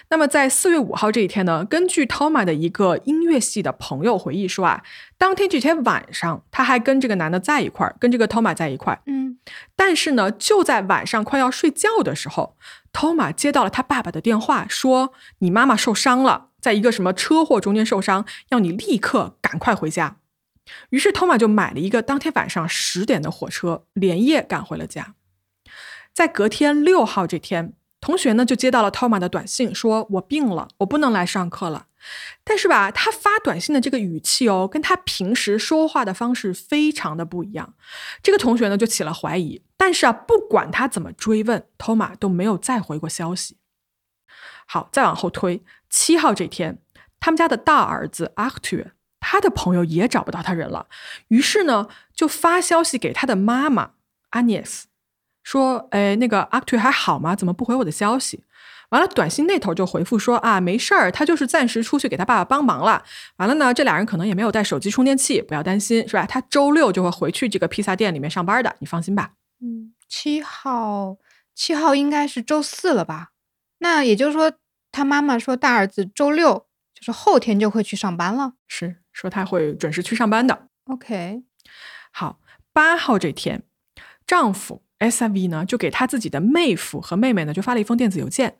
[0.09, 4.83] 那么在四月五号这一天呢，根据 Toma 的一个音乐系的朋友回忆说啊，
[5.17, 9.01] 当天这天晚上他还跟这个男的在一块儿，跟这个 Toma 在一块儿。
[9.05, 9.37] 嗯
[9.75, 12.55] 但是呢，就在晚上快要睡觉的时候
[12.93, 20.17] ，Toma 接到了他爸爸的电话，说你妈妈受伤了，在一个什么车祸中间受伤，要你立刻赶快回家。
[20.91, 25.15] 于是 Toma 就买了一个当天晚上十点的火车，连夜赶回了家。
[26.13, 31.87] 在隔天六号这天，同学呢就接到了 Toma 的短信，说我病了，我不能来上课了。
[32.43, 37.75] 但是吧，他发短信的这个语气哦，跟他平时说话的方式非常的不一样。
[38.21, 43.55] 这个同学呢就起了怀疑，但是啊，不管他怎么追问，托马都没有再回过消息。
[44.65, 46.79] 好，再往后推，七号这天，
[47.21, 50.87] 他们家的大儿子阿克特，他的朋友也找不到他人了，
[51.29, 53.91] 于是呢，就发消息给他的妈妈
[54.31, 54.87] 阿涅斯，
[55.43, 57.35] 说：“哎，那个阿克图还好吗？
[57.35, 58.43] 怎么不回我的消息？”
[58.89, 63.03] 完了，短信那头就回复说：“啊，没事儿，他就是暂时出去给他爸爸帮忙了。
[63.37, 66.25] 完了呢，这俩人可能也没有带手机充电器，不要担心，是吧？
[66.25, 71.17] 他周六就会回去这个披萨店里面上班的，你放心吧。”嗯，七号
[71.55, 73.29] 七号应该是周四了吧？
[73.79, 74.53] 那也就是说，
[74.91, 78.53] 他妈妈说大儿子周六就是后天就会去上班了。
[78.67, 80.67] 是说他会准时去上班的。
[80.85, 81.41] OK，
[82.11, 82.39] 好，
[82.71, 83.63] 八号这天，
[84.27, 88.57] 丈夫 S I V 呢就给他自己的妹夫和妹妹呢就发了一封电子邮件，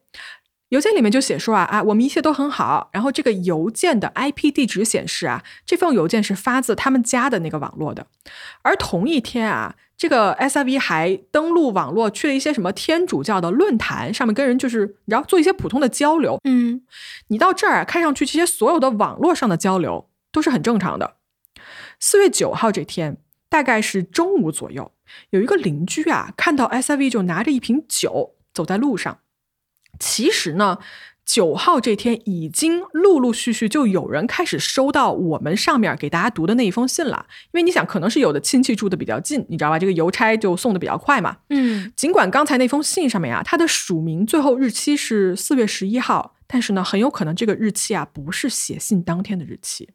[0.69, 2.89] 邮件里面就写说啊啊，我们一切都很好。
[2.91, 8.08] 然后这个邮件的 IP 地址显示啊，这封邮件是发自他们家的那个网络的。
[8.62, 16.39] 而同一天啊，这个 S I V 还登录网络去了一些什么天主教的论坛上面跟人就是然后做一些普通的交流。
[16.43, 16.82] 嗯
[17.27, 21.17] 你到这儿啊看上去这些所有的网络上的交流都是很正常的。
[21.99, 24.91] 四月九号这天，大概是中午左右，
[25.32, 29.19] 有一个邻居啊看到 S I V 就拿着一瓶酒走在路上。
[29.99, 30.80] 其实呢，
[31.23, 37.28] 九号这天已经陆陆续续就有人开始收到我们上面给大家读的那一封信了。
[37.45, 39.78] 因为你想，可能是有的亲戚住的比较近，你知道吧？
[39.78, 41.38] 这个邮差就送的比较快嘛。
[41.49, 49.89] 嗯尽管刚才那封信上面啊，它的署名最后日期是四月十一号，但是呢，很有可能这个日期啊不是写信当天的日期。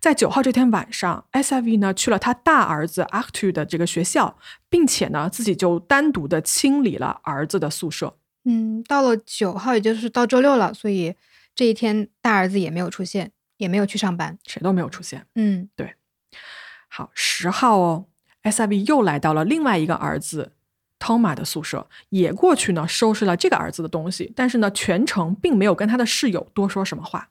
[0.00, 4.36] 在九号这天晚上，S I V 呢去了他大儿子 a c t u 的这个学校，
[4.68, 8.16] 并且呢自己就单独的清理了儿子的宿舍。
[8.44, 11.14] 嗯，到了九号，也就是到周六了，所以
[11.54, 14.38] 这一天大儿子也没有出现，也没有去上班。
[14.44, 15.24] 谁都没有出现。
[15.36, 15.94] 嗯对
[16.88, 18.06] 好，十号哦
[18.42, 20.52] ，S I V 又来到了另外一个儿子
[20.98, 27.30] Toma 的宿舍，也过去呢收拾了这个儿子的东西，但是呢全程并没有跟他的室友多说什么话。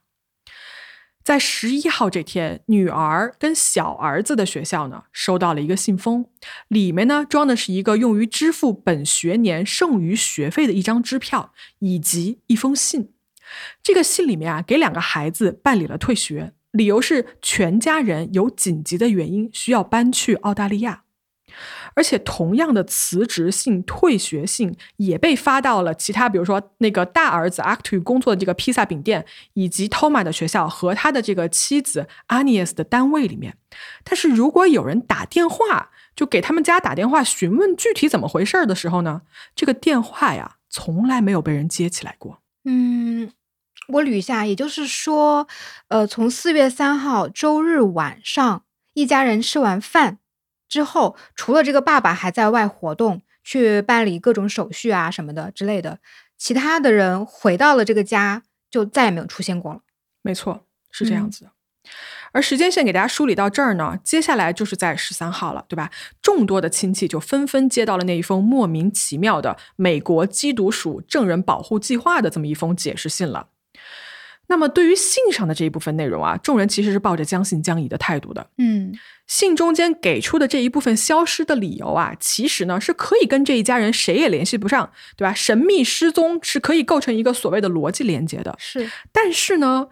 [1.23, 6.25] 在十一号这天，女儿跟小儿子的学校呢收到了一个信封，
[6.67, 13.13] 里面呢装的是一个用于支付本学年剩余学费的一张支票，以及一封信。
[13.81, 21.03] 这个信里面啊，给两个孩子办理了退学，理由是全家人有紧急的原因需要搬去澳大利亚。
[21.93, 33.57] 而且同样的辞职信、退学信也被发到了其他，比如说那个大儿子 Actu 工作的这个披萨饼店，以及 Toma 的学校和他的这个妻子 Anias 的单位里面。
[34.03, 39.21] 但是如果有人打电话，就给他们家打电话询问具体怎么回事的时候呢，
[39.55, 42.39] 这个电话呀从来没有被人接起来过。
[42.65, 43.31] 嗯，
[43.87, 45.47] 我捋一下，也就是说，
[45.87, 48.63] 呃，从四月三号周日晚上，
[48.93, 50.19] 一家人吃完饭。
[50.73, 55.99] 之后，除了这个爸爸还在外活动，去办理各种手续啊什么的之类的，
[56.35, 59.81] 其他的人回到了这个家，就再也没有出现过了。
[60.23, 61.51] 没错，是这样子的。
[62.31, 65.91] 而时间线给大家梳理到这儿呢，接下来就是在十三号了，对吧？
[66.23, 73.49] 众多的亲戚就纷纷接到了那一封莫名其妙的美国缉毒署证人保护计划的这么一封解释信了。
[74.47, 78.45] 那么，对于信上的这一部分内容啊，众人其实是抱着将信将疑的态度的。
[78.57, 78.93] 嗯，
[79.27, 85.33] 信中间给出的这一部分消失的理由啊，其实呢是可以跟这一家人谁也联系不上，对吧？
[85.33, 88.55] 神秘失踪是可以构成一个所谓的逻辑连接的。
[88.59, 89.87] 是，但是呢。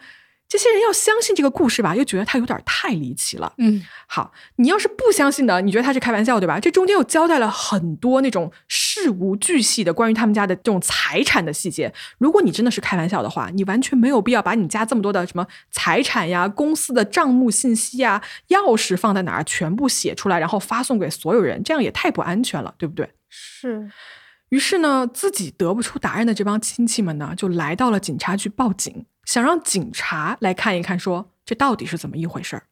[0.52, 3.54] 这些人要相信这个故事吧，又觉得他有点太离奇了。
[3.58, 6.60] 嗯，好，你要是不相信的，你觉得他是开玩笑，对吧？
[6.60, 11.94] 这中间又交代了很多那种事无巨细的关于他们家的这种财产的细节。
[12.18, 23.10] 如果你真的是开玩笑的话，你完全没有必要把你家这么多的什么财产呀、公司的账目信息呀、钥匙放在哪儿全部写出来，然后发送给所有人，这样也太不安全了，对不对？
[23.30, 23.90] 是。
[24.50, 29.06] 于是呢，自己得不出答案的这帮亲戚们呢，就来到了警察局报警。
[29.26, 32.64] 想让警察来看一看，说这到底是怎么一回事儿。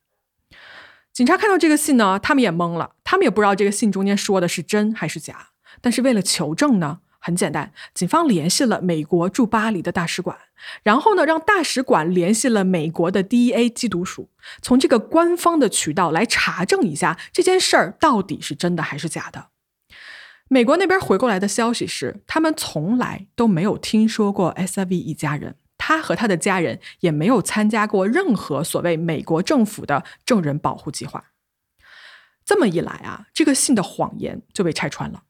[1.11, 5.49] 警察看到这个信呢，他们也懵了，他们也不知道这个信中间说的是真还是假。
[5.81, 10.37] 但是为了求证呢，很简单，警方联系了美国驻巴黎的大使馆，
[10.83, 14.29] 然后呢，让大使馆联系了美国的 DEA 缉毒署，
[14.61, 19.47] 从这个官方的渠道来查证一下这件事儿到底是真的还是假的。
[20.47, 25.55] 美国那边回过来的消息是，他们从来都没有听说过 SIV 一家人。
[25.79, 31.31] 他和他的家人也没有参加过任何所谓美国政府的证人保护计划。
[32.45, 35.23] 这么一来啊，这个信的谎言就被拆穿了。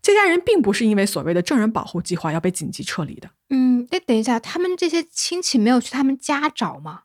[0.00, 3.28] 这家人并不是因为所谓的证人保护计划要被紧急撤离的。
[3.50, 7.02] 嗯，哎，等一下，他们这些亲戚没有去他们家找吗？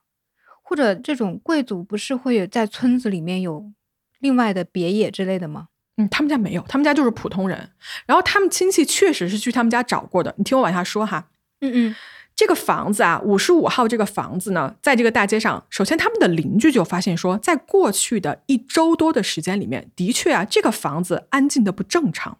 [0.61, 3.73] 或者这种贵族不是会有在村子里面有
[4.19, 5.67] 另外的别野之类的吗？
[5.97, 7.71] 嗯，他们家没有，他们家就是普通人。
[8.05, 10.33] 然后他们亲戚确实是去他们家找过的。
[10.37, 11.29] 你听我往下说哈。
[11.59, 11.95] 嗯嗯。
[12.35, 22.39] 这个房子啊，五十五号这个房子呢，在这个大街上，首先他们的邻居就发现说，在过去的一周多的时间里面，的确啊，这个房子安静的不正常。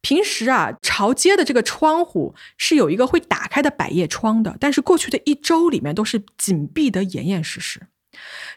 [0.00, 7.82] 平时啊，朝街的这个窗户是有一个会打开的百叶窗的，但是过去的一周里面都是紧闭的严严实实。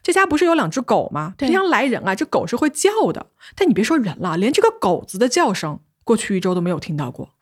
[0.02, 1.34] 这家不是有两只狗吗？
[1.38, 7.33] 平常来人啊，这狗是会叫的，但你别说人了，连这个狗子的叫声，过去一周都没有听到过。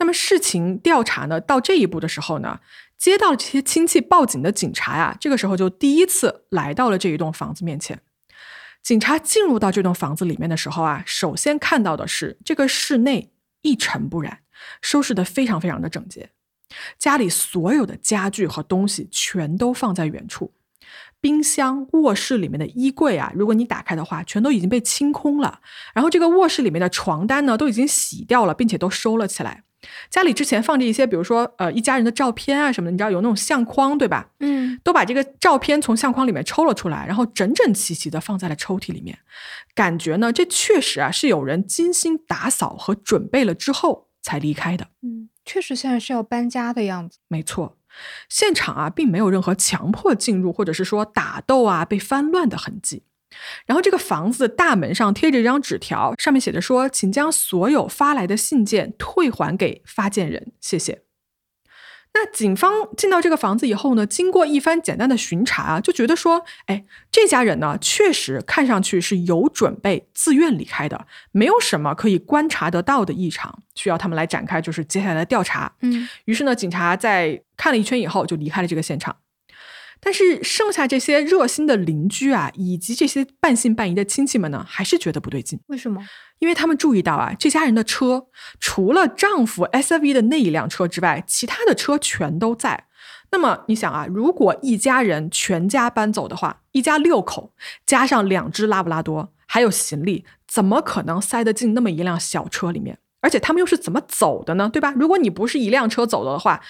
[0.00, 2.58] 那么事情调查呢，到这一步的时候呢，
[2.98, 8.00] 接到这些亲戚报警的警察呀，这个时候就第一次来到了这一栋房子面前。
[8.82, 14.40] 警察进入到这栋房子里面的时候啊，首先看到的是这个室内一尘不染，
[14.80, 16.30] 收拾的非常非常的整洁，
[16.98, 20.54] 家里所有的家具和东西全都放在原处，
[21.20, 25.60] 冰箱、卧室里面的衣柜啊，如果你打开的话，全都已经被清空了。
[25.92, 29.64] 然后这个卧室里面的床单呢，都已经洗掉了，并且都收了起来。
[30.10, 34.30] 家里之前放着一些，比如说呃一家人的照片啊什么的，你知道有那种相框对吧？
[34.40, 39.18] 嗯，都把这个照片从相框里面抽了出来，然后整整齐齐的放在了抽屉里面。
[39.74, 44.88] 感觉呢，这确实啊是有人精心打扫和准备了之后才离开的。
[45.02, 47.18] 嗯，确实现在是要搬家的样子。
[47.28, 47.78] 没错，
[48.28, 53.04] 现场啊并没有任何强迫进入或者是说打斗啊被翻乱的痕迹。
[53.66, 61.02] 然后这个房子大门上贴着一张纸条，上面写着说：“请将所有发来的信件退还给发件人，谢谢。”
[62.12, 79.14] 那警方进到这个房子以后呢，经过一番简单的巡查啊，就觉得说：“哎，这家人呢，确实看上去是有准备、自愿离开的，没有什么可以观察得到的异常，需要他们来展开就是接下来的调查。”嗯，于是呢，警察在看了一圈以后，就离开了这个现场。
[80.02, 85.60] 但是剩下这些热心的邻居啊，以及这些半信半疑的亲戚们呢，还是觉得不对劲。
[85.66, 86.00] 为什么？
[86.38, 88.26] 因为他们注意到啊，这家人的车
[88.58, 92.86] 除了丈夫 SUV 的那一辆车之外，其他的车全都在。
[93.30, 97.52] 那么你想啊，如果一家人全家搬走的话，一家六口
[97.84, 102.98] 加上两只拉布拉多，还有行李，怎么可能塞得进那么一辆小车里面？
[103.20, 104.70] 而且他们又是怎么走的呢？
[104.72, 104.94] 对吧？
[104.96, 106.60] 如果你不是一辆车走的话。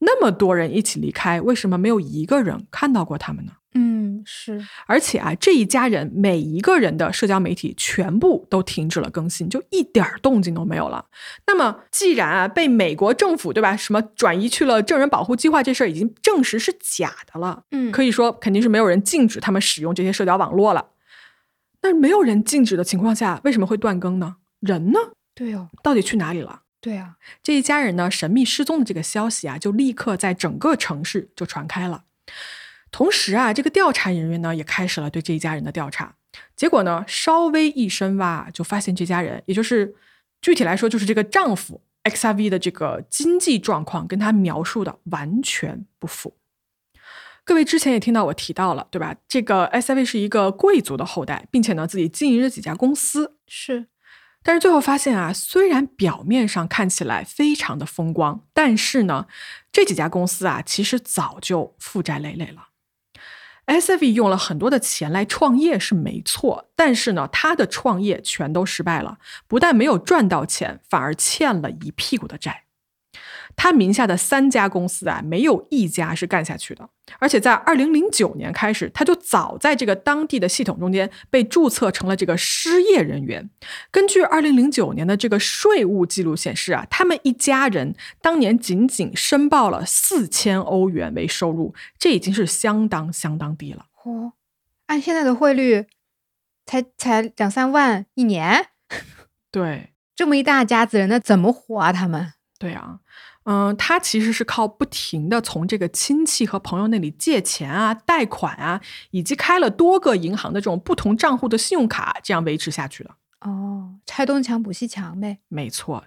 [0.00, 3.52] 那么多人一起离开，为什么没有一个人看到过他们呢？
[3.74, 11.06] 嗯，是，而且啊，这一家人每一个人的社交媒体全部都停止了更新，就一点儿动静都没有了。
[11.46, 20.88] 那么，既然啊被美国政府对吧，什么转移去了证人保护计划这事儿已经证实是假的了，嗯，可以说肯定是没有人禁止他们使用这些社交网络了。
[21.82, 24.36] 那没有人禁止的情况下，为什么会断更呢？
[24.58, 24.98] 人呢？
[25.32, 26.62] 对哦，到底去哪里了？
[26.80, 32.04] 对啊，这一家人呢神秘失踪的这个消息啊，就立刻在整个城市就传开了。
[32.90, 36.16] 同时啊，这个调查人员呢也开始了对这一家人的调查。
[36.56, 39.94] 结果呢，稍微一深挖，就发现这家人，也就是
[40.40, 46.36] 具体来说，就是这个丈夫 XRV 的这个经济状况跟他描述的完全不符。
[47.44, 49.16] 各位之前也听到我提到了，对吧？
[49.26, 53.36] 这个 XRV 是一个贵族的后代，并且呢自己经营着几家公司。
[53.48, 53.86] 是，
[54.42, 59.26] 但是最后发现啊，虽然表面上看起来非常的风光，但是呢，
[59.70, 62.68] 这几家公司啊，其实早就负债累累了。
[63.66, 72.64] SFV 用了很多的钱来创业是没错，但是呢，他的创业全都失败了，不但没有赚到钱，反而欠了一屁股的债。
[73.56, 76.88] 他名下的三家公司啊，没有一家是干下去的。
[77.18, 83.50] 而且在二零零九年开始，他就早在这个当地的系统中间被注册成了这个失业人员。
[83.90, 93.86] 根据二零零九年的这个税务记录显示啊，他们一家人当年仅仅申报了四千欧元为收入，这已经是相当相当低了。
[94.04, 94.34] 哦，
[94.86, 95.86] 按现在的汇率，
[96.64, 98.68] 才才两三万一年，
[99.50, 101.92] 对， 这么一大家子人，那怎么活啊？
[101.92, 102.34] 他们？
[102.56, 103.00] 对啊。
[103.44, 108.80] 嗯，他其实是靠不停的从这个亲戚和朋友那里借钱啊、贷款啊，
[109.12, 113.10] 以及开了多个银行的这种不同账户的信用卡，这样维持下去的。
[113.40, 115.38] 哦，拆东墙补西墙呗。
[115.48, 116.04] 没错，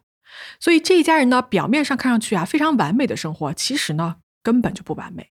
[0.60, 5.32] 所以这一家人呢，表面上看上去啊非常完美的生活，其实呢根本就不完美，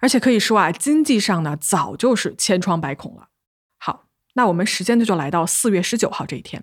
[0.00, 3.28] 而且可以说啊，经济上呢早就是千疮百孔了。
[3.78, 4.04] 好，
[4.34, 6.62] 那我们时间就来到四月十九号这一天，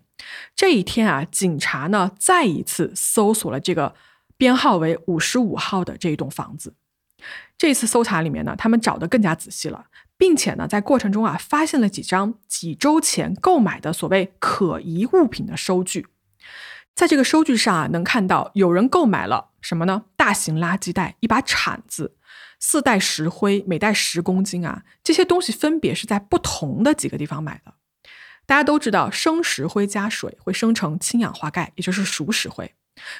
[0.55, 3.95] 这一天啊，警察呢再一次搜索了这个。
[4.37, 6.73] 编号为五十五号的这一栋房子，
[7.57, 9.85] 这次搜查里面呢，他们找的更加仔细了，
[10.17, 16.07] 并且呢，在过程中啊，发现了几张几周前购买的所谓可疑物品的收据。
[16.93, 20.05] 在这个收据上啊，能看到有人购买了什么呢？
[20.15, 22.15] 大型垃圾袋、一把铲子、
[22.59, 27.73] 四袋石灰，每袋十公斤啊，这些东西分别是在不同的几个地方买的。
[28.45, 32.73] 大家都知道，生石灰加水会生成氢氧化钙，也就是熟石灰。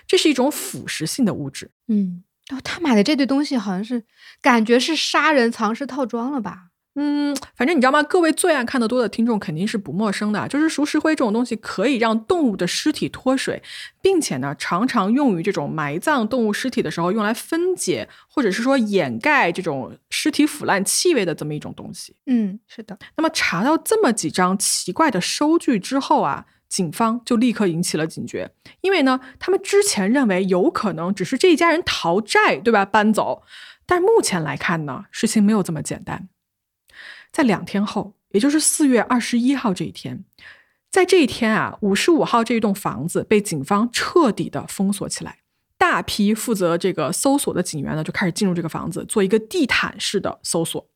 [0.08, 1.72] 这是一种腐蚀性的物质。
[1.88, 4.04] 嗯，哦，他买的这堆东西好像是
[4.42, 6.70] 感觉是杀人藏尸套装了吧？
[6.98, 8.02] 嗯，反正你知道吗？
[8.02, 13.62] 各位罪案看得多的听众肯定是不陌生的，就是熟石灰这种东西可以让动物的尸体脱水，
[14.02, 22.16] 并且呢，常常用于这种埋葬动物尸体的时候用来分解或者是说掩盖这种尸体腐烂气味的这么一种东西。
[22.28, 22.98] 嗯，是的。
[23.18, 26.46] 那么查到这么几张奇怪的收据之后啊。
[26.68, 28.52] 警方就立刻引起了警觉，
[28.82, 32.84] 因为呢，他们之前认为有可能只是这一家人逃债，对吧？
[32.84, 33.44] 搬走，
[33.86, 36.30] 但目前来看呢，事情没有这么简单。
[37.32, 40.26] 在两天后，也就是四月二十一号这一天，
[40.90, 45.40] 在这一天啊，五十五号这一栋房子被警方彻底的封锁起来，
[45.78, 50.88] 大批负责这个搜索的警员呢，就开始进入这个房子做一个地毯式的搜索，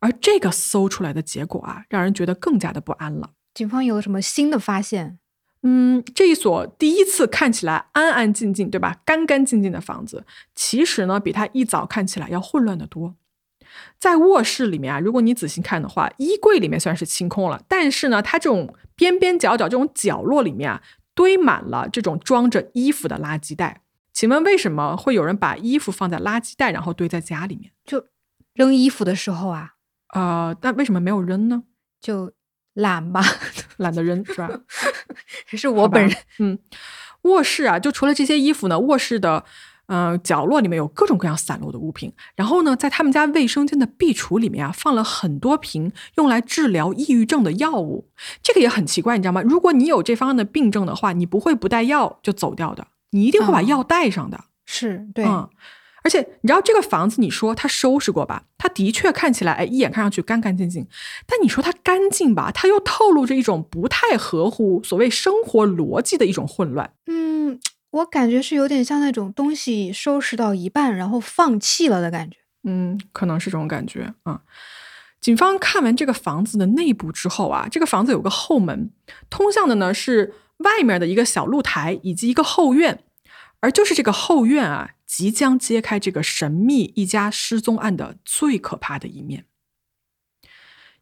[0.00, 3.30] 而这个搜出来的结果啊，让人觉得更加的不安了。
[3.54, 5.18] 警方有了什么新的发现？
[5.62, 9.00] 嗯，这一所第一次看起来安安静静，对吧？
[9.06, 13.14] 干干净净的房子，其实呢，比它一早看起来要混乱的多。
[13.98, 20.82] 在卧室里面啊，如果你仔细看的话，衣柜里面虽然是清空了，但是呢，它这种边边角角、这种角落里面啊，
[21.14, 23.80] 堆满了这种装着衣服的垃圾袋。
[24.12, 27.72] 请问为什么会有人把衣服放在垃圾袋，然后堆在家里面？
[27.86, 28.04] 就
[28.52, 29.76] 扔衣服的时候啊？
[30.14, 31.62] 呃，但为什么没有扔呢？
[31.98, 32.33] 就。
[32.74, 33.22] 懒吧，
[33.78, 34.48] 懒得扔是吧？
[35.46, 36.16] 还是我本人。
[36.38, 36.58] 嗯，
[37.22, 39.44] 卧室啊，就除了这些衣服呢，卧室的
[39.86, 42.12] 嗯角落里面有各种各样散落的物品。
[42.34, 48.08] 然后呢，在他们家卫生间的壁橱里面啊，放了很多瓶用来治疗抑郁症的药物。
[48.42, 49.42] 这个也很奇怪，你知道吗？
[49.42, 54.44] 如果你有这方面的病症的话，你不会不带药就走掉的，你一定会把药带上的。
[54.66, 55.24] 是对。
[56.04, 58.44] 而且你知道这个房子，你说它收拾过吧？
[58.58, 60.86] 它的确看起来，哎，一眼看上去干干净净。
[61.26, 66.92] 但你说它干净吧，它又透露着一种不太合乎所谓生活逻辑的一种混乱。
[67.06, 67.58] 嗯，
[67.90, 72.36] 我感觉是有点像那种东西收拾到一半，然后放弃了的感觉。
[72.64, 74.42] 嗯，可能是这种感觉啊。
[75.22, 78.90] 警方看完这个房子的内部之后啊，这个房子有个后门，
[79.30, 83.02] 通向的呢是外面的一个小露台以及一个后院。
[83.60, 89.44] 而就是这个后院啊，即将揭开这个神秘一家失踪案的最可怕的一面。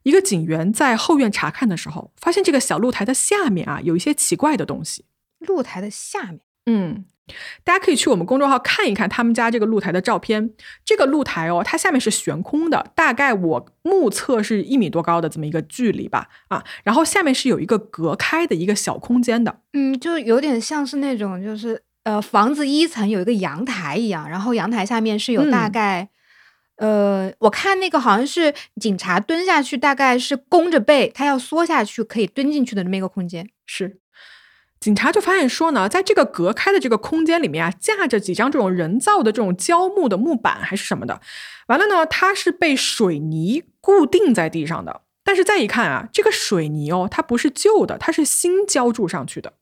[0.02, 5.06] 一个警员在后院查看的时候，发现这个小露台的下面啊有一些奇怪的东西。
[5.38, 7.06] 露台的下面，嗯，
[7.64, 10.52] 大家可以去我们公众号看一看他们家这个露台的照片。
[10.84, 16.28] 这个露台哦，它下面是悬空的，大概我目测是一米多高的这么一个距离吧。
[16.48, 19.62] 啊，然后下面是有一个隔开的一个小空间的。
[19.72, 26.08] 嗯，就有点像是那种就是呃房子一层有一个阳台一样，然后阳台下面是有大嗯概。
[26.76, 33.48] 呃，我看那个好像是警察蹲下去，大概是弓着背，他要缩下去可以蹲进去的那么一个空间。
[33.66, 33.98] 是，
[34.80, 41.20] 警察就发现说呢，在这个隔开的这个空间里面啊，架着几张这种人造的这种胶木的木板还是什么的。
[41.68, 45.02] 完了呢，它是被水泥固定在地上的。
[45.22, 49.52] 但是再一看啊，这个水泥哦，它不是旧的，它是新浇筑上去的。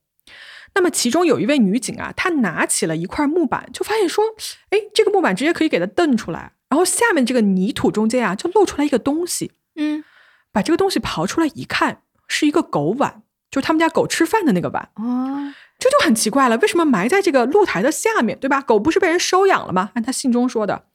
[0.73, 4.23] 那么其中有一位女警啊，她拿起了一块木板，就发现说，
[4.69, 9.51] 哎，这个木板直接可以给它蹬出来，然后下面这个泥土中间啊，就露出来一个东西。
[9.75, 10.03] 嗯，
[10.51, 14.89] 把这个东西刨出来一看，是一个狗碗，就是他们家狗吃饭的那个碗。
[14.95, 18.61] 哦，这就很奇怪了，为什么埋在这个露台的下面，对吧？
[18.61, 19.91] 狗不是被人收养了吗？
[19.95, 20.85] 按他信中说的。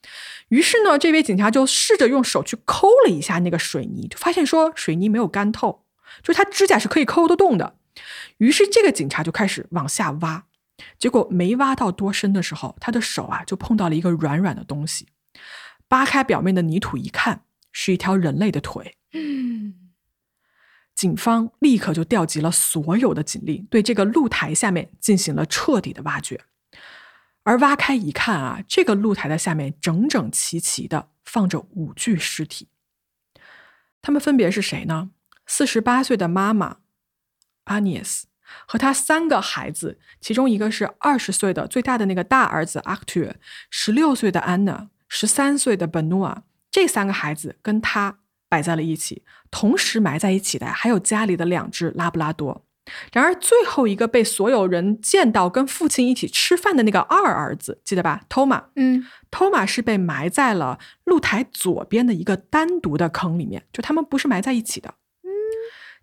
[0.48, 5.84] 于是呢，这位警察就试着用手去抠了一下那个水泥，就发现说水泥没有干透，
[6.22, 7.74] 就是他指甲是可以抠得动的。
[8.38, 10.46] 于是这个警察就开始往下挖，
[10.98, 15.08] 结果没挖到多深的时候，他的手啊就碰到了一个软软的东西，
[15.88, 17.42] 扒开表面的泥土一看，
[17.72, 18.96] 是一条人类的腿。
[19.12, 19.90] 嗯，
[20.94, 26.44] 警方立刻就调集了所有的警力，对这个露台下面进行了彻底的挖掘。
[27.44, 32.68] 而挖开一看啊，这个露台的下面整整齐齐的放着五具尸体。
[34.02, 35.10] 他们分别是谁呢？
[35.46, 36.78] 四十八岁的妈妈
[37.66, 38.26] 阿涅斯
[38.66, 43.32] 和他三个孩子，其中一个是二十岁的最大的那个大儿子阿克图，
[43.70, 46.42] 十六岁的 Anna，，十三岁的本努瓦。
[46.70, 52.64] 这三个孩子跟他摆在了一起，同时埋在一起的还有家里的两只拉布拉多。
[53.12, 58.22] 然而，最后一个被所有人见到跟父亲一起吃饭的那个二儿子，记得吧？
[58.28, 64.94] 托马，嗯，托马是被埋在了露台左边的一个单独的坑里面，就他们不是埋在一起的。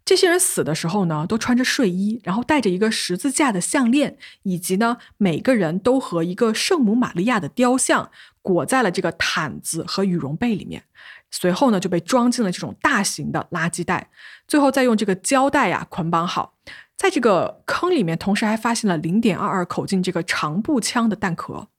[0.05, 10.83] 这些人死的时候呢，都穿着睡衣，然后戴着一个十字架的项链，以及呢，每个人都和一个圣母玛利亚的雕像裹在了这个毯子和羽绒被里面。
[11.31, 14.09] 随后呢，就被装进了这种大型的垃圾袋，
[14.47, 16.55] 最后再用这个胶带呀捆绑好。
[16.97, 21.69] 在这个坑里面，同时还发现了零点二二口径这个长步枪的弹壳。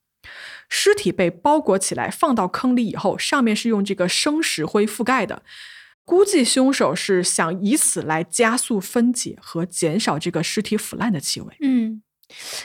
[0.69, 5.43] 尸体被包裹起来，放到坑里以后，上面是用这个生石灰覆盖的。
[6.05, 11.57] 估计凶手是想以此来加速分解和减少这个尸体腐烂的气味。
[11.61, 12.03] 嗯，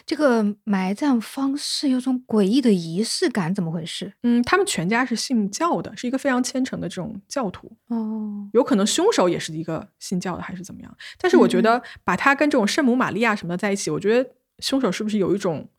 [0.06, 4.14] 这个埋葬方式有种诡异的仪式感，怎么回事？
[4.24, 7.72] 嗯，他们全家是信教的，是一个非常虔诚的这种教徒。
[7.88, 10.98] 哦，有可能凶手也是一个信教的，还是怎么样？
[11.18, 14.30] 但是我觉得把他跟这种圣母玛利亚什么的在一起，我觉得
[14.60, 15.70] 凶手是不是有一种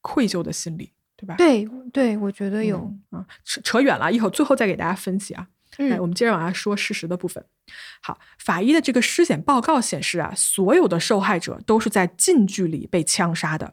[0.00, 1.34] 愧疚的心理，对吧？
[1.36, 2.78] 对对，我觉得有。
[2.78, 5.48] 嗯啊，扯扯远了，一会儿最后再给大家分析啊。
[5.78, 7.44] 来，我嗯们接着往下说事实的部分。
[8.02, 13.72] 好，法医的这个尸检报告显示啊，所有的受害者都是在近距离被枪杀的，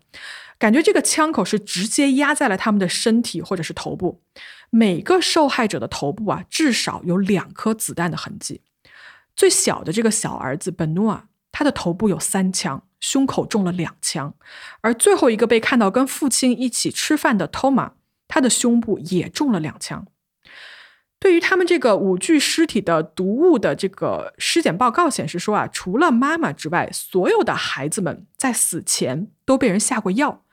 [0.58, 4.22] 感觉这个枪口是直接压在了他们的身体或者是头部。
[4.70, 8.62] 每个受害者的头部啊，至少有两颗子弹的痕迹。
[9.36, 14.36] 最小的这个小儿子本诺啊，他的头部有三枪，胸口中了两枪，
[14.82, 17.94] 而最后一个被看到跟父亲一起吃饭的托马，
[18.28, 20.06] 他的胸部也中了两枪。
[21.20, 30.46] 对于他们这个五具尸体的毒物的这个尸检报告显示说啊，除了妈妈之外，所有的孩子们在死前都被人下过药，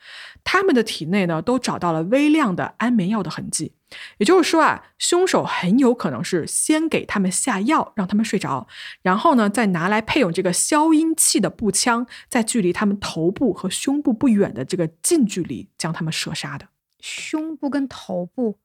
[0.42, 3.74] 他们的体内呢都找到了微量的安眠药的痕迹。
[4.18, 8.66] 也就是说啊，凶手很有可能是先给他们下药，让他们睡着，
[9.02, 16.66] 然后呢再拿来配有这个消音器的步枪，在距离他们头部和胸部不远的这个近距离将他们射杀的。
[16.98, 18.58] 胸部跟头部，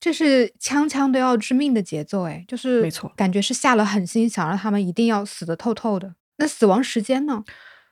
[0.00, 6.14] 这是枪枪都要致命的节奏，哎，就是没错感觉是下了狠心，想让他们一定要死得透透的。
[6.38, 7.44] 那死亡时间呢？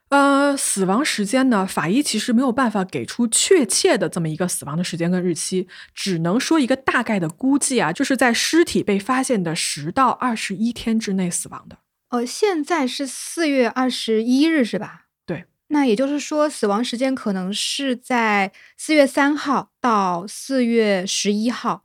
[0.08, 1.66] 呃，死亡时间呢？
[1.66, 11.76] 法医其实没有办法给出确切的这么一个死亡的时间跟日期，只能说一个大概的估计啊，就是在尸体被发现的十到二十一天之内死亡的。
[12.08, 15.08] 呃，现在是四月二十一日，是吧？
[15.26, 15.44] 对。
[15.66, 21.84] 那也就是说，死亡时间可能是在四月三号到四月十一号，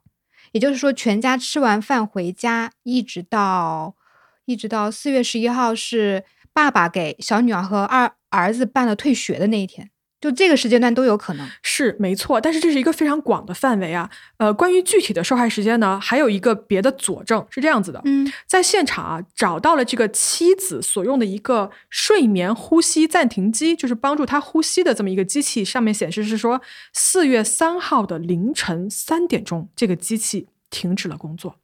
[0.54, 3.96] 也就是说，全家吃完饭回家，一直到
[4.44, 9.90] 一直到四月十一号是爸爸给小女儿和二儿子办了退学的那一天，
[10.24, 11.46] 就这个时间段都有可能。
[11.62, 14.08] 是没错，但是这是一个非常广的范围啊。
[14.38, 26.62] 呃，关于具体的受害时间呢，还有一个别的佐证是这样子的：嗯在现场啊，找到了这个妻子所用的一个睡眠呼吸暂停机，就是帮助她呼吸的这么一个机器，上面显示是说
[26.94, 31.56] 四月三号的凌晨三点钟，这个机器停止了工作。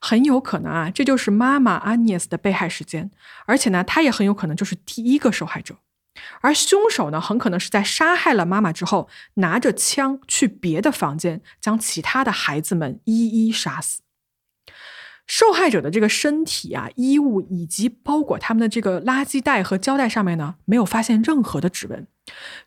[0.00, 3.10] 很有可能啊，这就是妈妈阿涅斯的被害时间，
[3.46, 5.76] 而且呢，她也很有可能就是第一个受害者。
[6.40, 14.00] 而凶手呢，很可能是在杀害了妈妈之后，拿着枪去别的房间，将其他的孩子们一一杀死。
[15.26, 22.06] 受害者的这个身体啊、衣物以及包裹他们的这个垃圾袋和胶带上面呢，没有发现任何的指纹。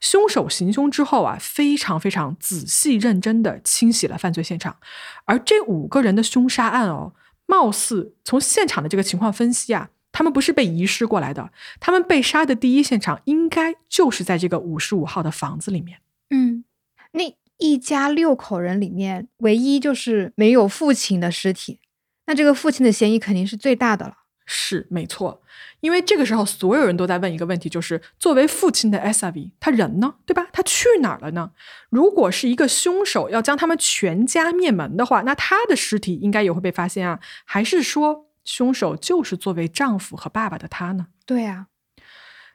[0.01, 4.75] 凶手行凶之后啊，非常非常仔细认真的清洗了犯罪现场，
[5.23, 7.13] 而这五个人的凶杀案哦，
[7.45, 15.99] 貌似从现场的这个情况分析啊，他们不是被遗失过来的，他们被杀的第一现场应该就是在这个五十五号的房子里面。
[16.29, 16.63] 嗯，
[17.11, 21.79] 那一家六口人里面，唯一就是没有父亲的尸体，
[22.27, 24.13] 那这个父亲的嫌疑肯定是最大的了。
[24.51, 25.43] 是没错，
[25.79, 30.47] 因为这个时候所有人都在问一个问题，就是作为父亲的 S R V，他人呢，对吧？
[30.51, 31.51] 他去哪儿了呢？
[31.91, 37.19] 如果是一个凶手要将他们全家灭门的话，那他的尸体应该也会被发现啊？
[37.45, 41.09] 还是说凶手就是作为丈夫和爸爸的他呢？
[41.27, 41.67] 对啊，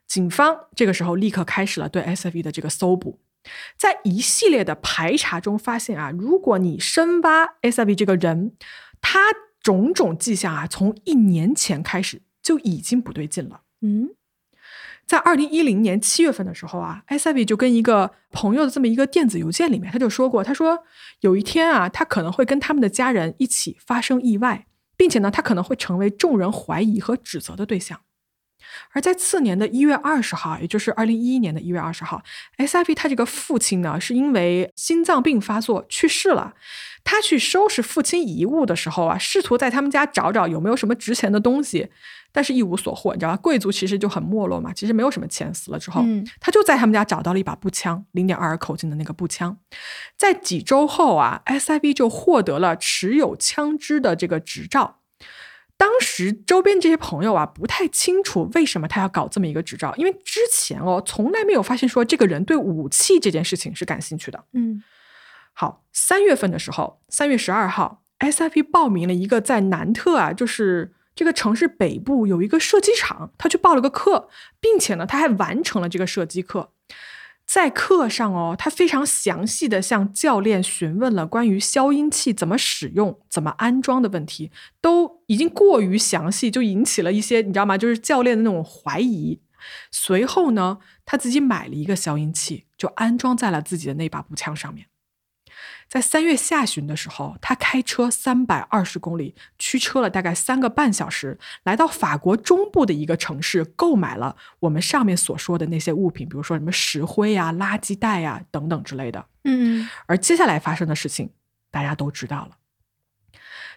[0.09, 3.21] 警方这个时候立刻开始了对 S F V 的这个搜捕，
[3.79, 8.57] 在一系列的排查中发现啊，如果你深挖 S F V 这个人，
[9.01, 9.21] 他
[9.61, 13.61] 种种迹象啊，从一年前开始就已经不对劲了。
[13.81, 14.11] 嗯
[15.07, 20.83] 在二零一零年七月份的时候啊，S I V 就跟一个朋友的这么一个电子邮件里面，他就说过，他说
[21.21, 24.67] 有一天啊，他可能会跟他们的家人一起发生意外，
[24.97, 28.01] 并且呢，他可能会成为众人怀疑和指责的对象。
[28.91, 32.23] 而在次年的一月二十号，也就是二零一一年的一月二十号
[32.57, 36.55] ，S I V 他这个父亲呢，是因为心脏病发作去世了。
[37.05, 41.91] 他去收拾父亲遗物的时候啊，试图在他们家找找有没有什么值钱的东西，
[42.35, 43.15] 但是一无所获。
[43.15, 45.55] 你知道吧，贵族其实就很没落嘛，其实没有什么钱。
[45.55, 49.57] 死了之后，嗯他就在他们家找到了一把步枪，零点二口径的那个步枪。
[50.19, 54.99] 在几周后啊，S I V 就获得了持有枪支的这个执照。
[55.77, 64.45] 当时周边这些朋友啊，不太清楚为什么他要搞这么一个执照，因为之前哦，从来没有发现说这个人对武器这件事情是感兴趣的。
[64.53, 64.83] 嗯
[65.53, 74.29] 好，三月份的时候，三月十二号，SIP 报名了一个在南特啊，就是这个城市北部有一个射击场，他去报了个课，
[74.61, 76.73] 并且呢，他还完成了这个射击课。
[77.47, 84.51] 在课上哦，他非常详细的向教练询问了关于消音器怎么使用、怎么安装的问题，
[84.81, 87.77] 都已经过于详细，就引起了一些你知道吗？
[87.77, 89.41] 就是教练的那种怀疑。
[89.91, 94.87] 随后呢，他自己买了一个消音器，就安装在了自己的那把步枪上面。
[95.89, 109.27] 在三月下旬的时候，他开车三百二十公里，驱车了大概三个半小时，来到法国中部的一个城市，购买了我们上面所说的那些物品，比如说什么石灰啊、垃圾袋啊等等之类的。
[109.45, 111.31] 嗯而接下来发生的事情，
[111.71, 112.57] 大家都知道了。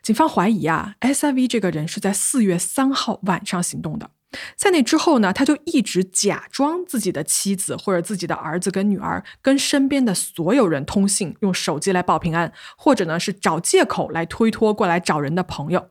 [0.01, 4.11] 警方怀疑啊，S I V 这个人是在四月三号晚上行动的。
[4.55, 15.89] 在那之后呢，他就一直假装自己的妻子或者自己的儿子跟女儿跟身边的所有人通信，用手机来报平安，或者呢是找借口来推脱过来找人的朋友。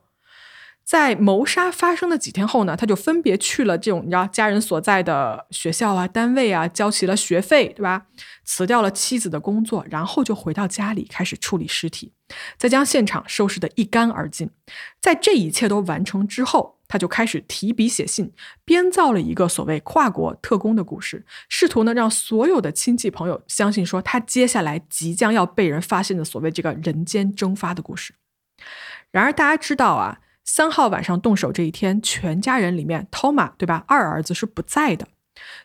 [0.85, 8.05] 在谋杀发生的几天后呢，他就分别去了这种你知道家人所在的学校啊、单位啊，交齐了学费，对吧？
[8.45, 12.13] 辞掉了妻子的工作，然后就回到家里开始处理尸体，
[12.57, 14.49] 再将现场收拾得一干二净。
[15.01, 18.31] 在这一切都完成之后，他就开始提笔写信，
[18.63, 28.13] 编造了一个所谓跨国特工的故事，试图呢让所有的亲戚朋友相信说他接下来即将要被人发现的所谓这个人间蒸发的故事。
[29.11, 35.07] 然而大家知道啊，三号晚上动手这一天，全家人里面托马对吧，二儿子是不在的。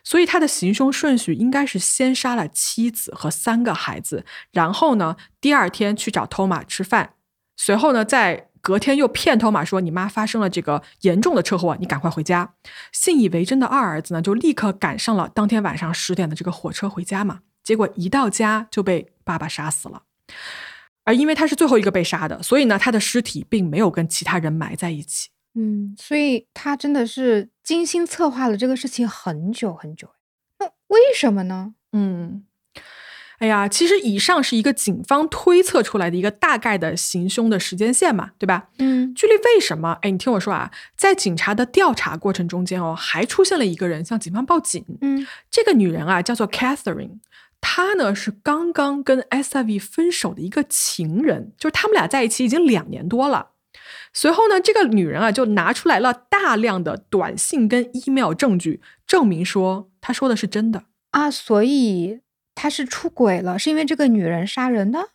[0.03, 7.15] 所以他的行凶顺序应该是先杀了妻子和三个孩子，然后呢，第二天去找托马吃饭，
[7.57, 12.55] 随后呢，在隔天又骗托马说你妈发生了这个严重的车祸，你赶快回家。
[12.93, 17.41] 信以为真的二儿子呢，就立刻赶上了当天晚上十点的这个火车回家嘛。
[17.61, 20.03] 结果一到家就被爸爸杀死了。
[21.03, 25.27] 而因为他是最后一个被杀的，所以呢，他的尸体并没有跟其他人埋在一起。
[25.55, 30.09] 嗯，所以他真的是精心策划了这个事情很久很久。
[30.59, 31.75] 那为什么呢？
[31.91, 32.45] 嗯，
[33.43, 38.69] 哎呀，其实以上是一个警方推测出来的一个大概的行凶的时间线嘛，对吧？
[38.79, 39.97] 嗯距离为什么？
[40.01, 44.85] 哎，你听我说啊，在警察的调查过程中间哦，还出现了一个人向警方报警。
[45.01, 47.19] 嗯这个女人啊，叫做 Catherine，
[47.59, 53.49] 她呢是刚刚跟 SIV 分手的一个情人，就是他们俩在一起已经两年多了。
[54.13, 60.85] 随后呢，这个女人啊就拿出来了大量的短信跟 email 证据，证明说她说的是真的。
[61.11, 62.21] 啊，所以
[62.55, 65.09] 他是出轨了，是因为这个女人杀人的？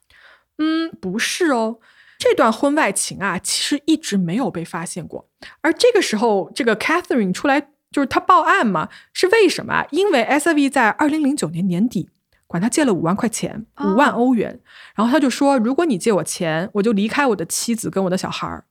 [0.58, 1.78] 嗯，不是哦，
[2.18, 5.28] 这段婚外情啊，其实一直没有被发现过。
[5.60, 7.60] 而这个时候，这个 Catherine 出来
[7.92, 9.86] 就是她报案嘛，是为什么啊？
[9.90, 12.10] 因为 SIV 在二零零九年年底
[12.46, 14.58] 管他借了五万块钱，哦五万欧元，
[14.94, 18.64] 然后他就说，如果你借我钱，我就离开我的妻子跟我的小孩儿。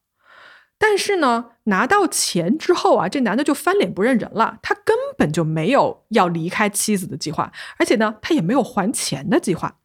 [0.79, 9.77] 但是呢，拿到钱之后啊，这男的就翻脸不认人了，他根本就没有要离开妻子的计划，而且呢，他也没有还钱的计划。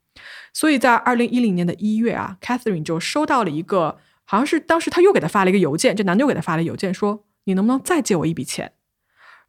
[0.52, 8.72] 所以在二零一零年的一月啊，Catherine 就收到了一个，好像是当时他又给他发了一个邮件，这男的又给他发了邮件说：“你能不能再借我一笔钱？”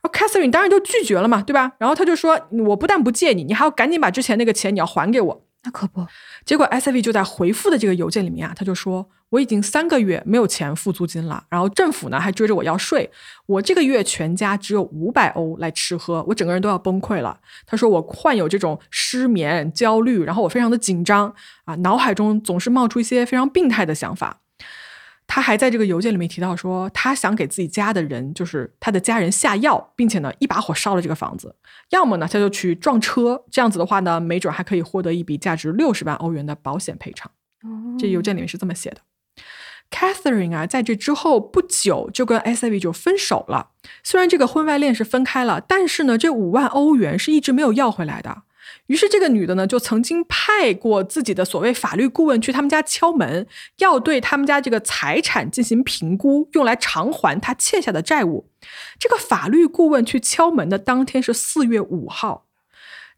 [0.01, 1.73] 然后 Catherine 当然就拒绝了嘛，对吧？
[1.77, 6.05] 然后他就说：“我不但不借你，你还要赶紧把之前那个钱你要还给我。”那可不，
[6.45, 13.09] 结果 SAV 就在回复的这个邮件里面啊，他就说我已经三个月没有钱付租金了，然后政府呢还追着我要税，
[13.45, 17.39] 我这个月全家只有五百欧来吃喝，我整个人都要崩溃了。
[17.65, 21.33] 他说我患有这种失眠、焦虑，然后我非常的紧张
[21.63, 24.41] 啊，脑海中总是冒出一些非常病态的想法。
[25.33, 31.55] 他还在这个邮件里面提到说，他想给自己家的人，就是他的家人下药，并且呢一把火烧了这个房子。
[31.89, 37.31] 要么呢他就去撞车，这样子的话呢，没准还可以获得一笔价值六十万欧元的保险赔偿。
[37.97, 38.97] 这邮件里面是这么写的。
[39.89, 43.71] Catherine 啊，在这之后不久就跟 SIV 就分手了。
[44.03, 48.43] 虽然这个婚外恋是分开了，但是呢，这五万欧元是一直没有要回来的。
[48.87, 58.49] 于是这个女的呢，就曾经派过自己的所谓法律顾问去他们家敲门，要对他们家这个财产进行评估，用来偿还她欠下的债务。
[58.99, 62.45] 这个法律顾问去敲门的当天是四月五号，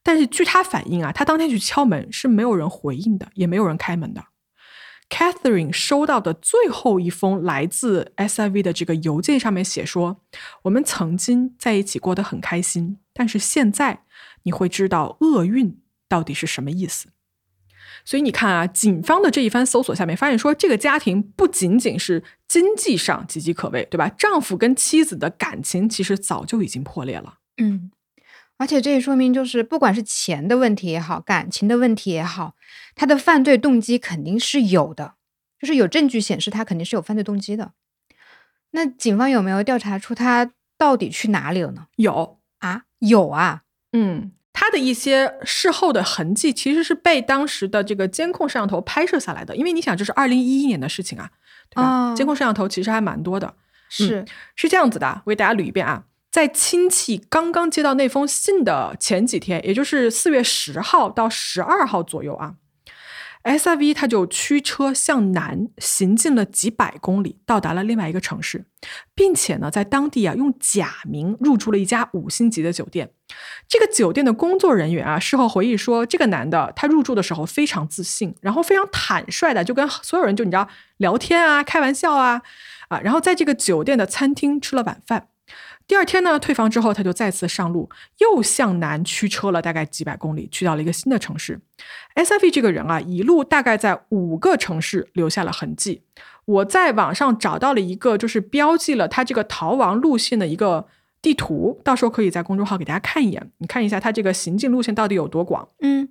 [0.03, 4.23] 但是据他反映啊，他当天去敲门是没有人回应的，也没有人开门的。
[5.07, 10.21] Catherine 收到的最后一封来自 SIV 的这个邮件上面写说
[10.63, 14.01] ：“我们曾经在一起过得很开心，但是现在
[14.45, 15.77] 你会知道厄运
[16.07, 17.09] 到底是什么意思。”
[18.03, 24.09] 所以你看啊，警方的这一番搜索下面发现说，这个家庭不仅仅是经济上岌岌可危，对吧？
[24.09, 27.39] 丈夫跟妻子的感情其实早就已经破裂了。
[27.57, 27.89] 嗯，
[28.57, 32.55] 而且这也说明，就是不管是钱的问题也好，感情的问题也好，
[32.93, 35.15] 他的犯罪动机肯定是有的，
[35.59, 37.73] 就是有证据显示他肯定是有犯罪动机的。
[38.71, 41.87] 那警方有没有调查出他到底去哪里了呢？
[41.95, 43.63] 有，啊，有啊，
[43.97, 51.29] 嗯，他的一些事后的痕迹其实是被当时的这个监控摄像头拍摄下来的，因为你想，这是二零一一年的事情啊，
[51.69, 52.11] 对吧？
[52.11, 53.53] 哦监控摄像头其实还蛮多的。
[53.87, 54.25] 是，
[54.55, 56.03] 是这样子的，我给大家捋一遍啊。
[56.29, 62.55] 在亲戚刚刚接到那封信的前几天，也就是四月十号到十二号左右啊
[63.45, 68.65] ，SIV 他就驱车向南行进了几百公里，到达了另外一个城市，
[69.13, 73.11] 并且呢，在当地啊用假名入住了一家五星级的酒店。
[73.67, 80.67] 这个酒店的工作人员啊，事后回忆说，这个男的他入住的时候非常自信，然后非常坦率的就跟所有人就你知道
[80.97, 82.41] 聊天啊、开玩笑啊
[82.89, 85.29] 啊，然后在这个酒店的餐厅吃了晚饭。
[85.87, 91.59] 第二天呢，退房之后，他就再次上路，又向南驱车了大概几百公里，去到了一个新的城市。
[92.15, 96.01] S.F.V 这个人啊，一路大概在五个城市留下了痕迹。
[96.45, 100.87] 我在网上找到了一个，就是标记了他这个逃亡路线的一个
[101.21, 105.67] 地图，到时候可以在公众号给大家看一眼，你看一下他这个行进路线到底有多广。
[105.81, 106.09] 嗯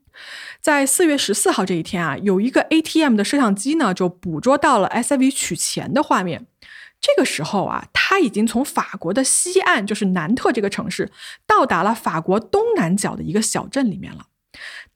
[0.61, 6.47] 在四月十四号这一天啊，有一个 ATM 的摄像机呢，就捕捉到了 S.F.V 取钱的画面。
[7.07, 11.13] 这个时候啊，他已经从法国的西岸，就是南特这个城市，
[11.47, 14.29] 到达了法国东南角的一个小镇里面了。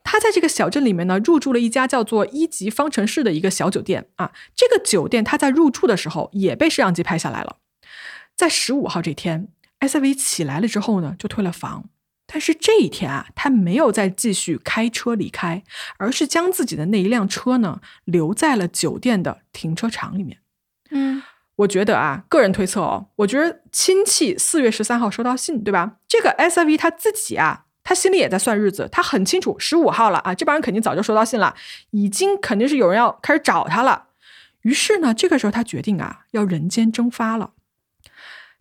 [0.05, 4.33] 他在这个小镇里面呢，入住了一家叫做一级方程式的一个小酒店啊。
[4.57, 7.59] 这个酒店他在入住的时候也被摄像机拍下来了。
[8.35, 9.49] 在十五号这天
[9.81, 11.91] ，SIV 起来了之后呢，就退了房。
[12.27, 15.63] 但是这一天啊，他没有再继续开车离开，
[15.99, 20.39] 而是将自己的那一辆车呢留在了酒店的停车场里面。
[20.91, 21.23] 嗯
[21.59, 25.97] 我觉得啊，个人推测哦，我觉得亲戚四月十三号收到信，对吧？
[26.07, 31.57] 这个 SIV 他自己啊，他心里也在算日子，他很清楚十五号了啊，这帮人肯定早就收到信了，
[31.91, 34.09] 已经肯定是有人要开始找他了。
[34.63, 37.53] 于是呢，这个时候他决定啊，要人间蒸发了。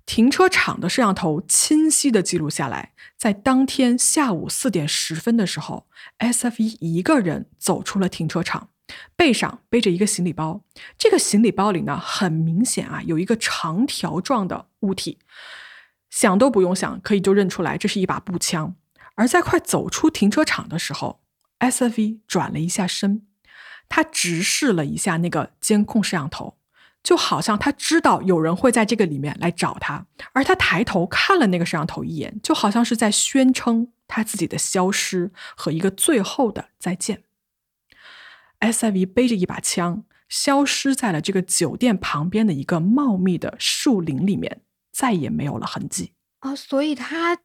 [0.06, 5.86] 停车场的摄像头清晰的记录下来，在当天下午四点十分的时候
[6.20, 8.70] ，SFE 一个人走出了停车场，
[9.15, 10.61] 背上背着一个行李包。
[10.97, 15.19] 这个行李包里呢，很明显啊，有一个长条状的物体，
[16.09, 18.75] 想都不用想，可以就认出来，这是一把步枪。
[19.15, 21.21] 而在快走出停车场的时候
[21.59, 23.25] ，S F V 转了一下身，
[23.89, 26.57] 他直视了一下那个监控摄像头。
[27.03, 37.23] 就好像他知道有人会在这个里面来找他，而他抬头看了那个摄像头一眼，就好像是在宣称他自己的消失和一个最后的再见。
[38.60, 46.14] S.I.V 背着一把枪，消失在了这个酒店旁边的一个茂密的树林里面，再也没有了痕迹。
[46.41, 47.39] 哦，所以他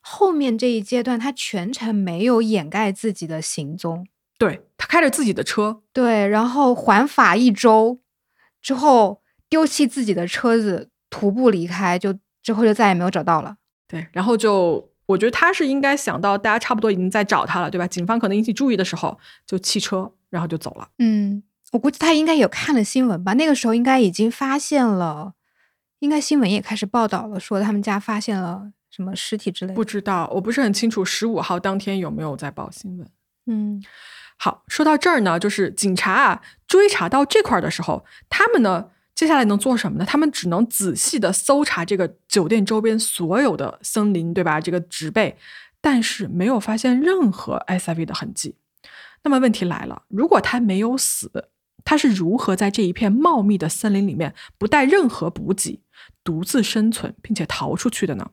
[0.00, 4.06] 后面这一阶段，他全程没有掩盖自己的行踪。
[4.38, 8.00] 对他开着自己的车，对，然后环法一周。
[8.62, 13.56] 之后丢弃自己的车子，徒步离开，就之后就再也没有找到了。
[13.86, 17.86] 对，然后就我觉得他是应该想到大家差不多已经在找他了，对吧？
[17.86, 20.88] 警方可能引起注意的时候，就弃车，然后就走了。
[20.98, 23.34] 嗯，我估计他应该有看了新闻吧？
[23.34, 25.34] 那个时候应该已经发现了，
[25.98, 29.74] 应该新闻也开始报道了，说他们家发现了什么尸体之类的。
[29.74, 33.06] 不知道，我不是很清楚十五号当天有没有在报新闻。
[33.46, 33.82] 嗯。
[34.42, 40.04] 好，说到这儿呢，就是警察啊追查到这块儿的时候，他们呢接下来能做什么呢？
[40.06, 44.58] 他们只能仔细的搜查这个酒店周边所有的森林，对吧？
[44.58, 45.36] 这个植被，
[45.82, 48.56] 但是没有发现任何 SIV 的痕迹。
[49.22, 51.50] 那么问题来了，如果他没有死，
[51.84, 55.82] 他是如何在这一片茂密的森林里面不带任何补给，
[56.24, 58.30] 独自生存并且逃出去的呢？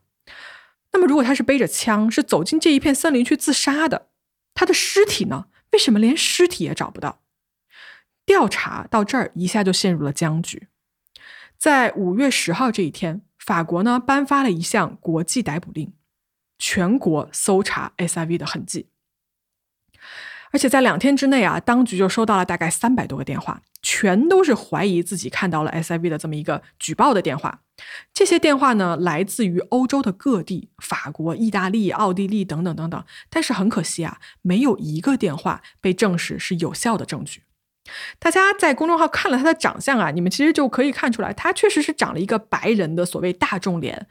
[0.94, 4.10] 那么如果他是背着枪，是走进这一片森林去自杀的，
[4.54, 5.48] 他的尸体呢？
[5.74, 7.22] 为什么连尸体也找不到？
[8.26, 10.68] 调查到这儿一下就陷入了僵局。
[11.58, 15.94] 在五月十号这一天，法国呢颁发了一项国际逮捕令，
[16.58, 18.88] 全国搜查 SIV 的痕迹。
[20.52, 27.62] 而且在两天之内啊，当局就收到了大概三百多个电话，全都是怀疑自己看到了 SIV 的这么一个举报的电话。
[28.14, 33.04] 这些电话呢，来自于欧洲的各地，法国、意大利、奥地利等等等等。
[33.30, 37.44] 但是很可惜啊，没有一个电话被证实是有效的证据。
[38.20, 44.08] 大家在公众号看了他的长相啊，你们其实就可以看出来，他确实是长了一个白人的所谓大众脸。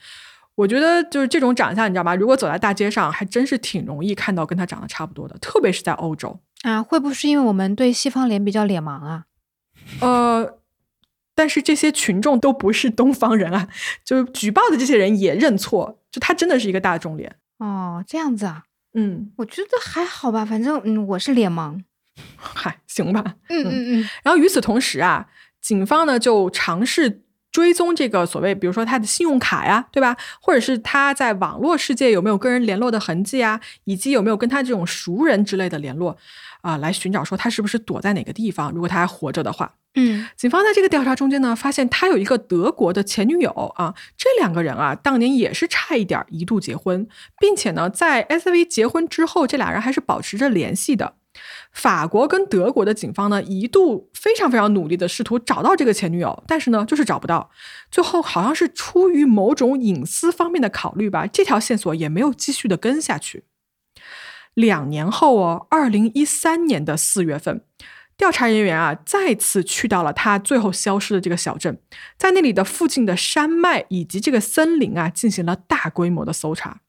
[0.56, 2.16] 我觉得就是这种长相，你知道吗？
[2.16, 6.82] 如果走在大街上，还真是挺容易看到跟他长得差不多的，特别是在欧洲啊。
[6.82, 9.26] 会不会是因为我们对西方脸比较脸盲啊？
[10.02, 10.58] 呃。
[11.38, 13.68] 但是这些群众都不是东方人啊，
[14.02, 18.62] 就举报的这些人也认错，就他真的是一个大众脸哦，这样子啊，
[18.94, 21.78] 嗯，我觉得还好吧，反正嗯，我是脸盲，
[22.38, 24.08] 嗨，行吧，嗯嗯嗯。
[24.22, 25.28] 然后与此同时啊，
[25.60, 27.20] 警方呢就尝试
[27.56, 30.14] 追踪这个所谓，比如说他的信用卡呀，对吧？
[30.42, 36.18] 或者是他在网络世界有没有跟人联络的痕迹啊，以及有没有跟他这种熟人之类的联络
[36.60, 39.72] 啊，来寻找说他是不是躲在哪个地方，如果他还活着的话。
[39.94, 47.08] 嗯，警方在这个调查中间呢，发现他有一个德国的前女友啊，这两个人啊，当年也是差一点一度结婚，
[47.40, 51.14] 并且呢，在 S V 结婚之后，这俩人还是保持着联系的。
[51.76, 57.50] 法国跟德国的警方呢，一度非常非常努力的试图找到这个前女友，但是呢，就是找不到。
[57.90, 63.44] 最后好像是出于某种隐私方面的考虑吧，这条线索也没有继续的跟下去。
[64.54, 67.62] 两年后哦，二零一三年的四月份。
[68.16, 71.78] 调查人员啊，再次去到了他最后消失的这个小镇，
[72.16, 76.80] 在那里的附近的山脉以及这个森林啊，进行了大规模的搜查。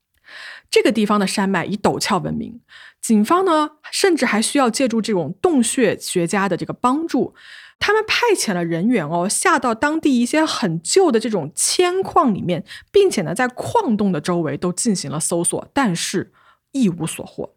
[0.69, 2.59] 这个地方的山脉以陡峭闻名，
[3.07, 7.33] 警方呢，甚至还需要借助这种洞穴学家的这个帮助，
[7.79, 16.33] 他们派遣了人员哦，下到当地一些很旧的这种铅矿里面，并且呢，在矿洞的周围都进行了搜索，但是
[16.73, 17.55] 一无所获。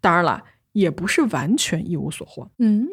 [0.00, 0.44] 当然了。
[0.72, 2.52] 也不是完全一无所获。
[2.58, 2.86] 嗯，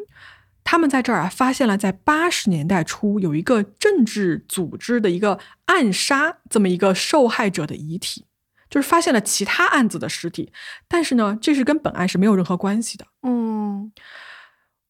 [0.64, 8.24] 他们在这儿啊，发现了在八十年代初有一个政治组织的一个暗杀这么一个受害者的遗体，
[8.68, 10.52] 就是发现了其他案子的尸体，
[10.88, 13.06] 但是呢，这是跟本案是没有任何关系的。
[13.22, 13.92] 嗯，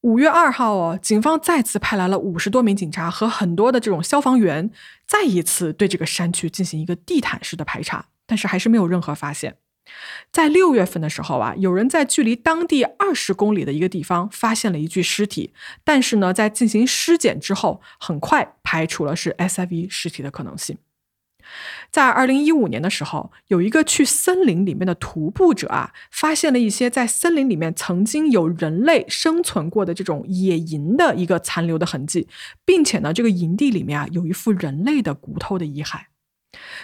[0.03, 4.71] 五月二号哦，警方再次派来了五十多名警察和很多的这种消防员，
[5.07, 9.57] 再一次对这个山区进行一个地毯式的排查，但是还是没有任何发现。
[10.33, 15.53] 在六月份的时候啊，有人在距离当地二十公里的一个地方发现了一具尸体，
[15.85, 20.77] 但是呢，在进行尸检之后，很快排除了是 SIV 尸体的可能性。
[21.91, 32.29] 在二零一五年的时候，有一个去森林里面的徒步者啊，发现了一些在森林里面曾经有人类生存过的这种野营的一个残留的痕迹，
[32.65, 36.01] 并且呢，这个营地里面啊，有一副人类的骨头的遗骸。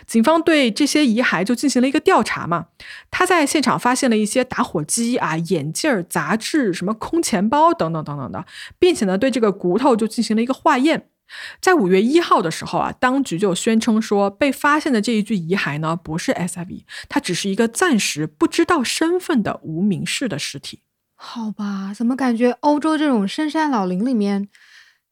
[0.06, 2.66] 警方对这些遗骸就进行了一个调查嘛，
[3.10, 8.44] 他在现场发现了一些打火机啊、眼镜、杂志、什么空钱包等等等等的，
[8.78, 11.08] 并且呢，对这个骨头就进行了一个化验。
[11.60, 20.80] 在五月一号的时候啊，当局就宣称说，被发现的这一具遗骸呢，不是 SIV，它只是一个暂时不知道身份的无名氏的尸体。
[21.14, 24.48] 好吧，怎么感觉欧洲这种深山老林里面，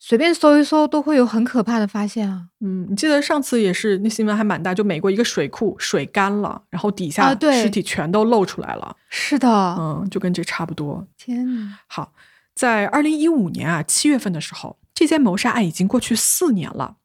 [0.00, 2.46] 随便搜一搜都会有很可怕的发现啊？
[2.58, 8.96] 嗯，你记得上次也是那新闻还蛮大，就美国一个水库水干了，然后底下尸体全都露出来了。
[9.08, 11.06] 是的，嗯，就跟这差不多。
[11.16, 12.12] 天呐，好，
[12.56, 16.96] 在二零一五年啊七月份的时候，这件谋杀案已经过去四年了。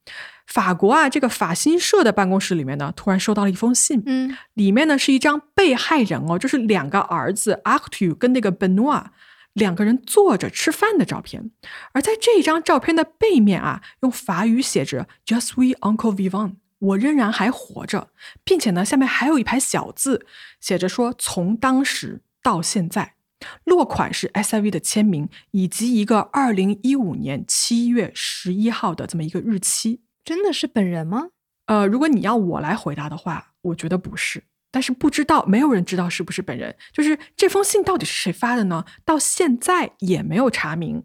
[0.46, 9.06] 法国啊，这个法新社的办公室里面呢，突然收到了一封信，嗯，里面呢是一张被害人哦，就是两个儿子 Arthur 跟那个 Benoit
[9.54, 11.50] 两个人坐着吃饭的照片。
[11.94, 18.10] 而在这张照片的背面啊，用法语写着 “Je suis encore vivant”，我仍然还活着，
[18.44, 20.28] 并且呢，下面还有一排小字，
[20.62, 23.15] 写着说从当时到现在。
[23.64, 30.02] 落款是 SIV 的签名，以及一个二零一五年七月十一号的这么一个日期。
[30.24, 31.28] 真的是本人吗？
[31.68, 36.76] 呃，如果你要我来回答的话，我觉得不是，但是不知道，没有人知道是不是本人。
[36.94, 38.86] 就是这封信到底是谁发的呢？
[39.04, 41.04] 到现在也没有查明。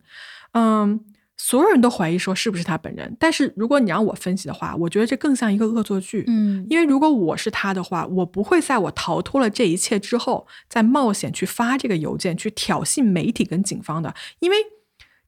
[0.52, 1.04] 嗯，
[1.42, 6.24] 所有人都怀疑说是不是他本人，但是如果你让我分析的话，我觉得这更像一个恶作剧。
[6.26, 14.14] 嗯因为如果我是他的话，我不会在我逃脱了这一切之后，再冒险去发这个邮件，去挑衅媒体跟警方的。
[14.40, 14.56] 因为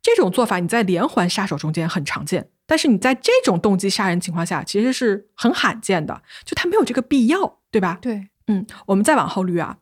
[0.02, 7.98] 这种做法你在连环杀手中间很常见，但是你在这种动机杀人情况下，其实是很罕见的，就他没有这个必要，对吧？
[8.02, 9.78] 对，嗯，我们再往后捋啊，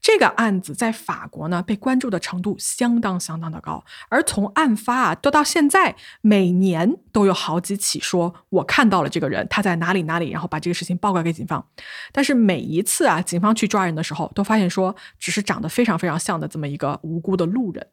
[0.00, 11.66] 这个案子在法国呢被关注的程度相当相当的高，而从案发啊都到现在，每年都有好几起说我看到了这个人，他在哪里哪里，然后把这个事情报告给警方。
[12.12, 17.88] 但是每一次啊，警方去抓人的时候，都发现说只是长得非常非常像的这么一个无辜的路人。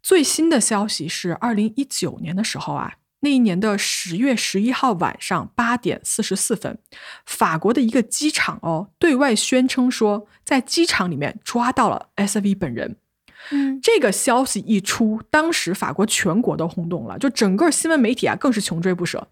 [0.00, 6.78] 最新的消息是，二零一九年的时候啊，那一年的十月十一号晚上八点四十四分，
[7.26, 12.96] 法国的一个机场哦，对外宣称说，在机场里面抓到了 SV 本人。
[13.50, 19.28] 嗯，这个消息一出，当时法国全国都轰动了，就整个新闻媒体啊更是穷追不舍。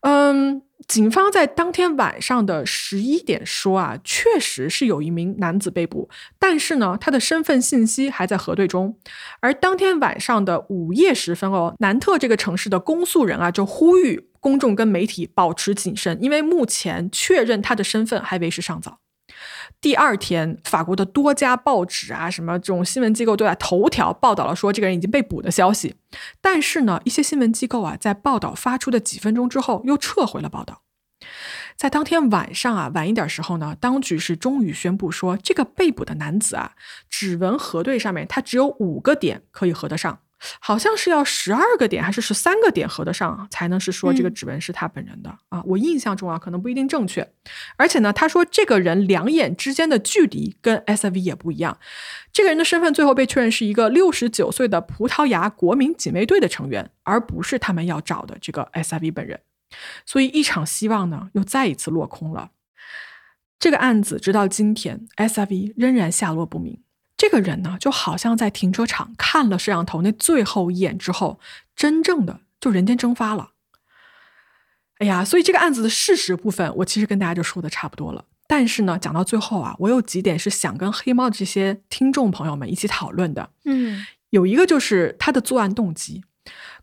[0.00, 8.96] 嗯，警方在当天晚上的十一点说啊，确实是有一名男子被捕，但是呢，他的身份信息还在核对中。
[9.40, 19.00] 而当天晚上的午夜时分哦，南特这个城市的公诉人啊就呼吁公众跟媒体保持谨慎，因为目前确认他的身份还为时尚早。
[19.80, 25.94] 第二天，法国的多家报纸啊，什么这种新闻机构都在头条报道了说这个人已经被捕的消息。
[26.40, 30.82] 但是呢，一些新闻机构啊，在报道发出的几分钟之后又撤回了报道。
[31.76, 36.72] 在当天晚上啊，晚一点时候呢，当局是终于宣布说，这个被捕的男子啊，
[37.08, 40.20] 指纹核对上面他只有五个点可以核得上，
[40.60, 45.62] 好像是要十二个点还是十三个点合得上才能是说这个嗯指纹是他本人的、啊。
[45.66, 47.32] 我印象中啊，可能不一定正确。
[47.76, 51.78] 而且呢，他说这个人两眼之间的距离跟 SIV 也不一样。
[52.32, 59.40] 这个人的身份最后被确认是一个六十九岁的葡萄牙国民警卫队的成员，而不是他们要找的这个 SIV 本人。
[60.06, 62.50] 所以一场希望呢，又再一次落空了。
[63.58, 66.82] 这个案子直到今天，SIV 仍然下落不明。
[67.20, 71.38] 这个人呢，就好像在停车场看了摄像头那最后一眼之后，
[71.76, 73.50] 真正的就人间蒸发了。
[75.00, 78.24] 哎呀，所以这个案子的事实部分，我其实跟大家就说的差不多了。
[78.46, 83.50] 但是呢，讲到最后啊，我有几点是想跟黑猫这些听众朋友们一起讨论的。
[83.66, 86.24] 嗯有一个就是他的作案动机，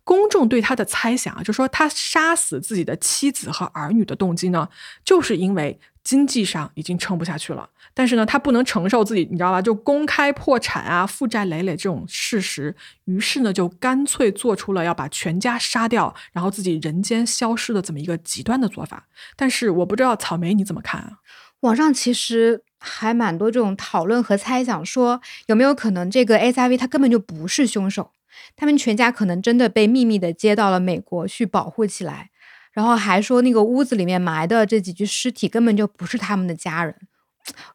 [0.04, 4.70] 公众对他的猜想啊，就说他杀死自己的妻子和儿女的动机呢，
[5.04, 19.06] 就是因为经济上已经撑不下去了，但是呢，他不能承受自己，你知道吧，就公开破产啊、负债累累这种事实，于是呢，就干脆做出了要把全家杀掉，然后自己人间消失的这么一个极端的做法。
[19.36, 21.20] 但是我不知道草莓你怎么看啊？
[21.60, 28.12] 网上其实还蛮多这种讨论和猜想，说有没有可能这个 SIV 他根本就不是凶手，
[28.56, 32.30] 他们全家可能真的被秘密的接到了美国去保护起来，
[32.78, 36.96] 然后还说那个屋子里面埋的这几具尸体根本就不是他们的家人。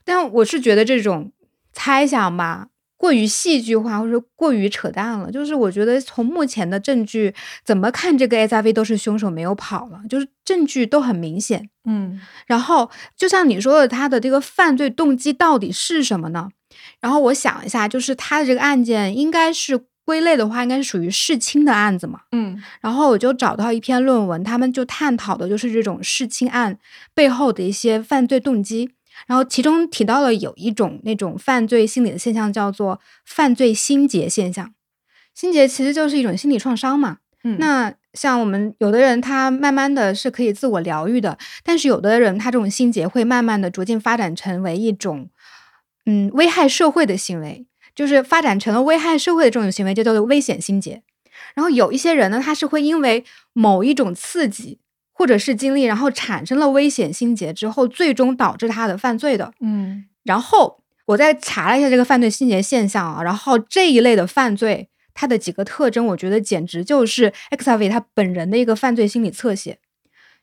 [0.05, 1.33] 但我是觉得这种
[1.73, 5.29] 猜想吧，过于戏剧化或者说过于扯淡了。
[5.33, 7.35] 就是我觉得从目前的证据
[7.65, 11.69] 怎么看，这个 SIV 都是凶手，没有跑了，就是证据都很明显。
[11.85, 16.49] 嗯然后就像你说的，他的这个犯罪动机到底是什么呢？
[17.01, 22.21] 然后我想一下，就是他的这个案件应该是归类的话，应该是属于弑亲的案子嘛。
[22.33, 26.79] 嗯然后我就找到一篇论文，他们就探讨的就是这种弑亲案
[27.15, 28.91] 背后的一些犯罪动机。
[29.27, 34.73] 然后其中提到了有一种那种犯罪心理的现象，叫做犯罪心结现象。
[35.35, 37.19] 心结其实就是一种心理创伤嘛。
[37.45, 45.29] 嗯，那像我们有的人，他慢慢的是可以自我疗愈的，但是有的人他这种心结会慢慢的逐渐发展成为一种，
[46.07, 51.03] 嗯，危害社会的行为，就是发展成了危害社会的这种行为，就叫做危险心结。
[51.55, 54.79] 然后有一些人呢，他是会因为某一种刺激
[55.13, 59.53] 或者是经历，然后产生了危险心结之后，最终导致他的犯罪的。
[59.61, 69.79] 嗯然后我再查了一下这个犯罪心结现象啊，然后这一类的犯罪，它的几个特征，我觉得简直就是 x a v 他本人的一个犯罪心理侧写。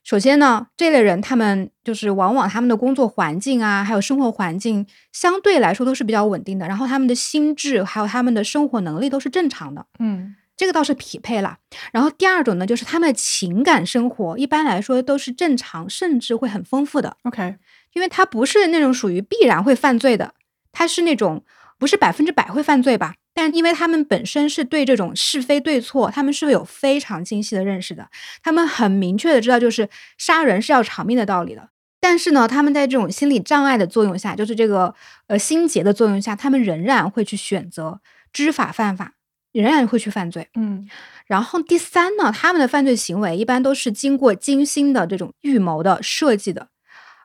[0.10, 9.86] 首先呢，这类人他们就是往往他们的工作环境啊，还有生活环境相对来说都是比较稳定的，然后他们的心智还有他们的生活能力都是正常的。
[10.00, 11.60] 嗯这个倒是匹配了。
[11.92, 17.16] 然后第二种呢，就是他们的情感生活一般来说都是正常，甚至会很丰富的。
[17.26, 17.58] ，OK，
[17.94, 20.34] 因为他不是那种属于必然会犯罪的，
[20.72, 21.44] 他是那种
[21.78, 23.14] 不是百分之百会犯罪吧？
[23.34, 28.10] 但因为他们本身是对这种是非对错，他们是有非常清晰的认识的，
[28.44, 31.70] 他们很明确的知道就是杀人是要偿命的道理的。
[32.02, 34.96] 但是呢，他们在这种心理障碍的作用下，就是这个
[35.28, 38.00] 呃心结的作用下，他们仍然会去选择
[38.32, 39.14] 知法犯法，
[39.52, 40.48] 仍然会去犯罪。
[40.56, 40.90] 嗯
[41.28, 46.70] 然后第三呢，他们的犯罪行为一般都是经过精心的这种预谋的设计的，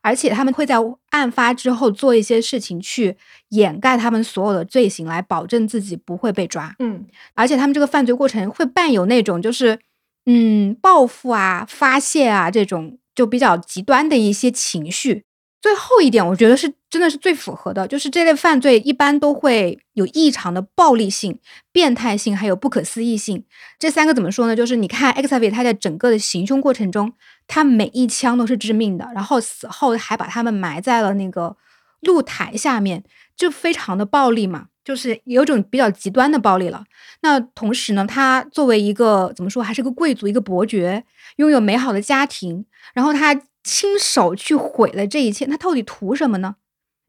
[0.05, 0.77] 而且他们会在
[1.11, 3.17] 案发之后做一些事情去
[3.49, 6.77] 掩盖他们所有的罪行，来保证自己不会被抓。
[6.79, 9.81] 嗯而且他们这个犯罪过程会伴有那种就是
[10.27, 15.25] 嗯报复啊、发泄啊这种就比较极端的一些情绪。
[15.65, 21.41] 最后一点，我觉得是真的是最符合的，就是这类犯罪一般都会有异常的暴力性、
[21.73, 23.43] 变态性，还有不可思议性。
[23.79, 24.55] 这三个怎么说呢？
[24.55, 27.15] 就是你看 X V 他在整个的行凶过程中，
[27.47, 31.57] 他每一枪都是致命的，然后死后还把他们埋在了那个
[32.01, 33.03] 露台下面，
[33.35, 36.85] 就非常的暴力嘛，就是有种比较极端的暴力了。
[37.23, 41.03] 那同时呢，他作为一个怎么说，还是个贵族，一个伯爵，
[41.37, 43.35] 拥有美好的家庭，然后他
[43.65, 46.57] 亲手去毁了这一切，他到底图什么呢？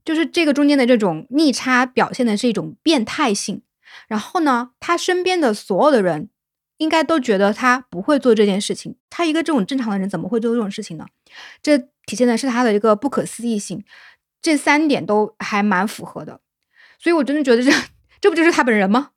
[0.03, 3.61] 就是这个中间的这种逆差，表现的是一种变态性。
[4.07, 6.29] 然后呢，他身边的所有的人
[6.77, 8.95] 应该都觉得他不会做这件事情。
[9.09, 11.05] 他一个这种正常的人怎么会做这种事情呢？
[11.61, 13.83] 这体现的是他的一个不可思议性。
[14.41, 16.39] 这三点都还蛮符合的，
[16.99, 17.71] 所以我真的觉得这
[18.21, 19.09] 这不就是他本人吗？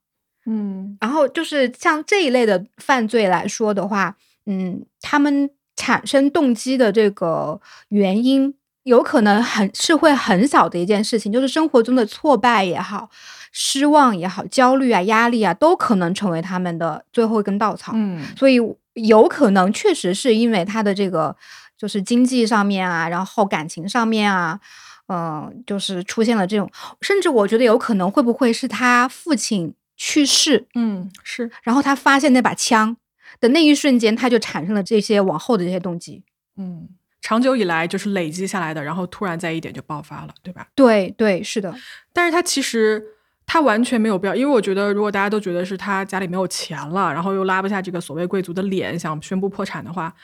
[0.46, 4.16] 嗯然后就是像这一类的犯罪来说的话，
[4.46, 7.60] 嗯，他们产生动机的这个
[7.90, 8.52] 原因，
[8.82, 13.08] 有可能很是会很小的一件事情，就是生活中的挫败也好、
[13.52, 17.92] 失望也好、焦虑啊、压力啊，都可能成为他们的最后一根稻草。
[17.94, 18.58] 嗯所以
[18.94, 21.36] 有可能确实是因为他的这个
[21.78, 24.58] 就是经济上面啊，然后感情上面啊，
[25.06, 26.68] 嗯、就是出现了这种，
[27.00, 32.96] 甚至我觉得有可能会不会是他父亲去世，嗯是然后他发现那把枪
[33.40, 36.24] 的那一瞬间，他就产生了这些往后的这些动机。
[36.56, 36.88] 嗯，
[37.20, 40.68] 长久以来就是累积下来的，然后突然在一点就爆发了，对吧？
[40.74, 41.74] 对对，是的，
[42.12, 43.02] 但是他其实
[43.46, 50.14] 他完全没有必要，因为我觉得如果大家都觉得是他家里没有钱了，然后又拉不下这个所谓贵族的脸，想宣布破产的话，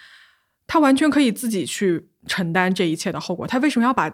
[0.66, 3.46] 他完全可以自己去承担这一切的后果。
[3.46, 4.10] 他为什么要把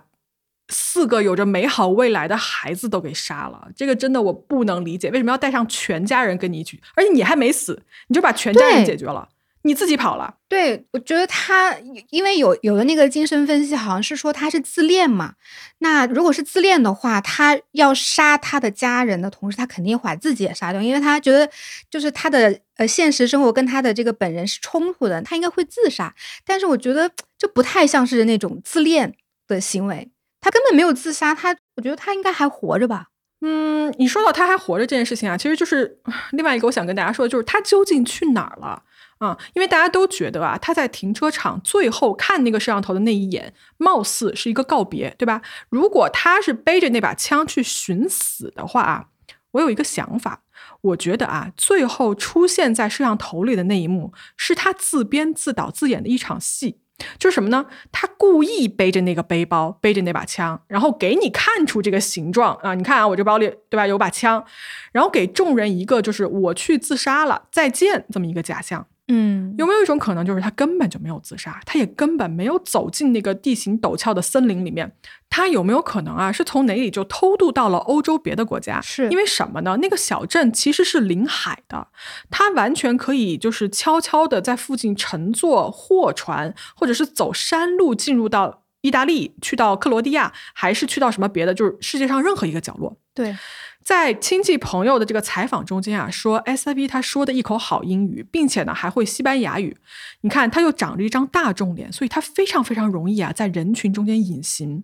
[0.71, 3.69] 四个有着美好未来的孩子都给杀了？
[3.77, 6.81] 这个真的我不能理解，为什么要带上全家人跟你一起？
[6.95, 9.29] 而且你还没死，你就把全家人解决了，
[9.63, 10.37] 你自己跑了。
[10.49, 11.77] 对，我觉得他
[12.11, 15.35] 因为有有的那个精神分析好像是说他是自恋嘛，
[15.79, 21.49] 那如果是自恋的话，他要杀他的家人的同时，他肯定会把自己也杀掉，因为他觉得
[21.89, 26.15] 就是他的呃现实生活跟他的这个本人是冲突的，他应该会自杀。
[26.45, 29.15] 但是我觉得这不太像是那种自恋
[29.47, 30.11] 的行为，
[30.41, 33.07] 他根本没有自杀，他我觉得他应该还活着吧。
[33.43, 35.99] 嗯，你说到他还活着这件事情啊，其实就是
[36.33, 38.83] 另外一个我想跟大家说的，就是他究竟去哪儿了
[39.19, 45.43] 啊、因为大家都觉得啊，他在停车场最后看那个摄像头的那一眼，貌似是一个告别，对吧？
[45.69, 49.05] 如果他是背着那把枪去寻死的话啊，
[49.51, 50.43] 我有一个想法，
[50.81, 56.81] 我觉得啊，最后出现在摄像头里的那一幕，是他自编自导自演的一场戏。
[57.19, 57.67] 就是什么呢？
[57.93, 62.75] 他故意背着那个背包，背着那把枪，然后给你看出这个形状啊！
[62.75, 64.45] 你看啊，我这包里对吧有把枪，
[64.93, 68.87] 然后给众人一个就是我去自杀了，再见这么一个假象。
[69.13, 74.93] 嗯，有没有一种可能，就是他根本就没有自杀，他也根本没有走进那个地形陡峭的森林里面？
[75.29, 78.81] 他有没有可能啊，是从哪里就偷渡到了欧洲别的国家？
[78.81, 79.79] 是因为什么呢？
[79.83, 81.89] 那个小镇其实是临海的，
[82.31, 92.97] 他完全可以就是悄悄的在附近乘坐货船，或者是走山路进入到意大利，去到克罗地亚，还是去到什么别的，就是世界上任何一个角落。
[93.13, 93.37] 对，
[93.83, 99.77] 在亲戚朋友的这个采访中间啊，说 SIV 他说的一口好英语，并且呢还会西班牙语。
[100.23, 104.83] 你看他又长着一张大众脸，所以他非常非常容易啊在人群中间隐形。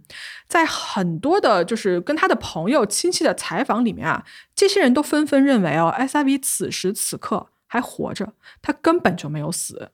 [0.49, 4.25] 在很多的就是跟他的朋友亲戚的采访里面啊，
[4.55, 9.93] 这些人都纷纷认为哦，SIV 此时此刻还活着，他根本就没有死。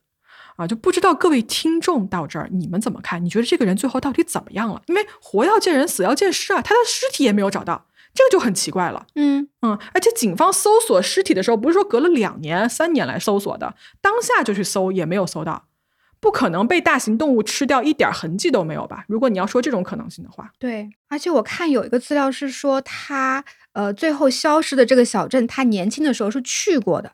[0.57, 3.25] 啊，就不知道各位听众到这儿你们怎么看？
[3.25, 4.83] 你觉得这个人最后到底怎么样了？
[4.87, 9.07] 因为活要见人，死要见尸啊，他的尸体也没有找到，这个就很奇怪了。
[9.15, 15.65] 嗯，嗯，而且警方搜索尸体的时候，不是说隔了两年、三年来搜索的，当下就去搜也没有搜到，
[16.21, 19.05] 不可能被大型动物吃掉，一点儿痕迹都没有吧？
[19.09, 20.91] 如果你要说这种可能性的话，对。
[21.09, 27.13] 而且我看有一个资料是说他呃最后消失的这个小镇，他年轻的时候是去过的。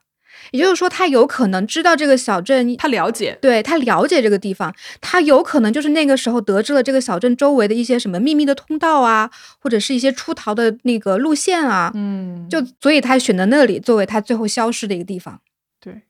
[0.51, 15.41] 也就是说，他有可能知道这个小镇，他了解，对他了解这个地方，他有可能就是那个时候得知了这个小镇周围的一些什么秘密的通道啊，或者是一些出逃的那个路线啊，嗯，就所以他选择那里作为他最后消失的一个地方。
[15.81, 16.03] 对，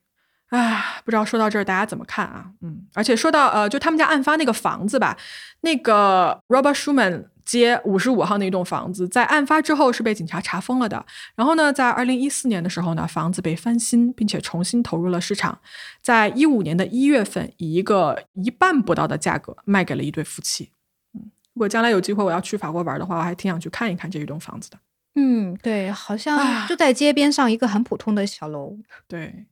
[0.49, 2.45] 唉，不知道说到这儿大家怎么看啊？
[2.61, 5.17] 嗯，而且说到呃，就他们家案发那个房子吧，
[5.61, 7.25] 那个 Robert Schuman。
[7.49, 11.03] 街五十五号那栋房子，在案发之后是被警察查封了的。
[11.35, 15.59] 然后呢，在二零一四年的时候呢，房子被翻新，并且重新投入了市场。
[15.99, 20.69] 在一五年的一月份，以一个一半不到的价格卖给了一对夫妻。
[21.15, 24.77] 嗯，如果将来有机会我要去法国玩的话，我还挺想去看一看这一栋房子的。
[25.15, 28.77] 嗯，对，好像就在街边上一个很普通的小楼。
[29.07, 29.47] 对，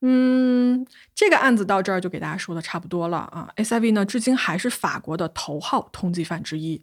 [0.00, 3.50] 嗯，这个案子到这儿就给大家说的差不多了啊。
[3.56, 6.82] SIV 呢，至今还是法国的头号通缉犯之一。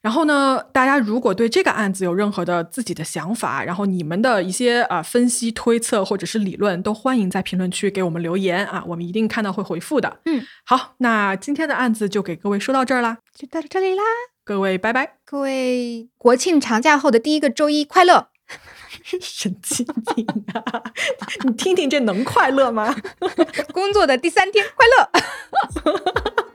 [0.00, 10.20] 然后呢，大家如果对这个案子有任何的自己的想法，然后你们的一些啊分析、推测或者是理论，都欢迎在评论区给我们留言啊，我们一定看到会回复的。
[10.26, 14.02] 嗯，好，那今天的案子就给各位说到这儿啦，就到这里啦，
[14.44, 18.28] 各位拜拜，各位国庆长假后的第一个周一快乐，
[19.20, 19.84] 神经
[20.14, 20.84] 病啊！
[21.44, 22.94] 你听听这能快乐吗？
[23.74, 26.47] 工作的第三天快乐。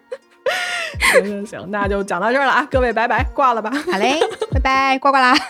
[1.14, 2.68] 行 行行，那就讲到这儿了啊！
[2.72, 3.72] 各位，拜拜，挂了吧。
[3.92, 4.20] 好嘞，
[4.52, 5.36] 拜拜，挂挂啦。